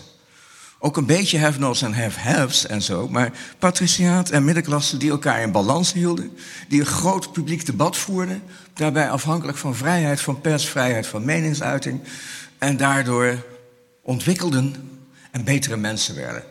Ook 0.79 0.97
een 0.97 1.07
beetje 1.07 1.39
have-nots 1.39 1.83
en 1.83 1.95
have-haves 1.95 2.67
en 2.67 2.83
zo, 2.83 3.09
maar 3.09 3.33
patriciaat 3.59 4.31
en 4.31 4.45
middenklasse 4.45 4.97
die 4.97 5.11
elkaar 5.11 5.43
in 5.43 5.53
balans 5.53 5.93
hielden, 5.93 6.39
die 6.69 6.81
een 6.81 6.87
groot 6.87 7.33
publiek 7.33 7.67
debat 7.67 7.97
voerden, 7.97 8.43
daarbij 8.75 9.11
afhankelijk 9.11 9.59
van 9.59 9.75
vrijheid 9.75 10.21
van 10.21 10.41
pers, 10.41 10.69
vrijheid 10.69 11.07
van 11.07 11.25
meningsuiting, 11.25 12.01
en 12.59 12.77
daardoor 12.77 13.45
ontwikkelden 14.03 14.75
en 15.31 15.45
betere 15.45 15.77
mensen 15.77 16.15
werden. 16.15 16.43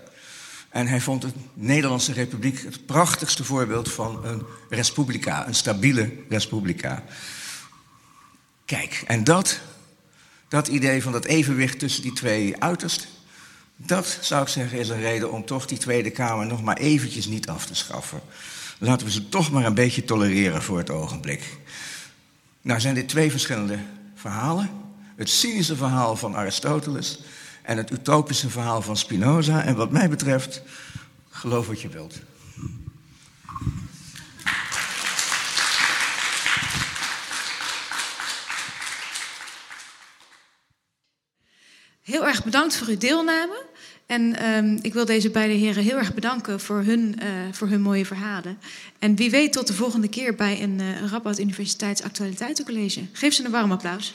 En 0.70 0.88
hij 0.88 1.02
vond 1.02 1.22
de 1.22 1.32
Nederlandse 1.54 2.14
Republiek 2.14 2.62
het 2.64 2.86
prachtigste 2.86 3.44
voorbeeld 3.44 3.92
van 3.92 4.26
een 4.26 4.44
respublica, 4.70 5.48
een 5.48 5.56
stabiele 5.56 6.12
respublica. 6.30 7.04
Kijk, 8.66 9.04
en 9.08 9.24
dat, 9.24 9.60
dat 10.48 10.68
idee 10.68 11.04
van 11.04 11.12
dat 11.12 11.26
evenwicht 11.26 11.80
tussen 11.80 12.02
die 12.02 12.14
twee 12.14 12.62
uitersten, 12.62 13.10
dat 13.76 14.18
zou 14.22 14.42
ik 14.42 14.48
zeggen 14.48 14.80
is 14.80 14.90
een 14.90 15.02
reden 15.02 15.32
om 15.32 15.46
toch 15.46 15.66
die 15.66 15.78
Tweede 15.78 16.10
Kamer 16.10 16.46
nog 16.46 16.64
maar 16.64 16.78
eventjes 16.78 17.26
niet 17.26 17.50
af 17.50 17.66
te 17.66 17.76
schaffen. 17.76 18.22
Laten 18.78 19.06
we 19.06 19.12
ze 19.12 19.30
toch 19.30 19.52
maar 19.52 19.66
een 19.66 19.74
beetje 19.74 20.06
tolereren 20.06 20.64
voor 20.64 20.78
het 20.78 20.90
ogenblik. 20.90 21.58
Nou 22.62 22.80
zijn 22.80 22.96
dit 22.96 23.10
twee 23.10 23.32
verschillende 23.32 23.80
verhalen. 24.16 24.70
Het 25.16 25.30
cynische 25.30 25.76
verhaal 25.76 26.16
van 26.16 26.36
Aristoteles 26.36 27.20
en 27.68 27.78
het 27.78 27.92
utopische 27.92 28.50
verhaal 28.50 28.82
van 28.82 28.98
Spinoza. 28.98 29.64
En 29.64 29.76
wat 29.76 29.92
mij 29.92 30.10
betreft, 30.10 30.62
geloof 31.30 31.68
wat 31.68 31.82
je 31.82 31.90
wilt. 31.90 32.20
Heel 42.02 42.26
erg 42.26 42.44
bedankt 42.44 42.78
voor 42.78 42.88
uw 42.88 42.98
deelname. 42.98 43.66
En 44.06 44.46
um, 44.46 44.80
ik 44.82 44.94
wil 44.94 45.06
deze 45.06 45.30
beide 45.30 45.54
heren 45.54 45.84
heel 45.84 45.98
erg 45.98 46.14
bedanken 46.14 46.60
voor 46.60 46.84
hun, 46.84 47.16
uh, 47.24 47.28
voor 47.52 47.68
hun 47.68 47.82
mooie 47.82 48.06
verhalen. 48.06 48.60
En 49.00 49.16
wie 49.16 49.30
weet 49.30 49.54
tot 49.54 49.68
de 49.68 49.74
volgende 49.74 50.08
keer 50.08 50.36
bij 50.36 50.62
een 50.64 50.80
uh, 51.24 51.40
Universiteits 51.40 52.04
Actualiteitencollege. 52.04 53.06
Geef 53.12 53.34
ze 53.34 53.46
een 53.46 53.52
warm 53.52 53.72
applaus. 53.72 54.12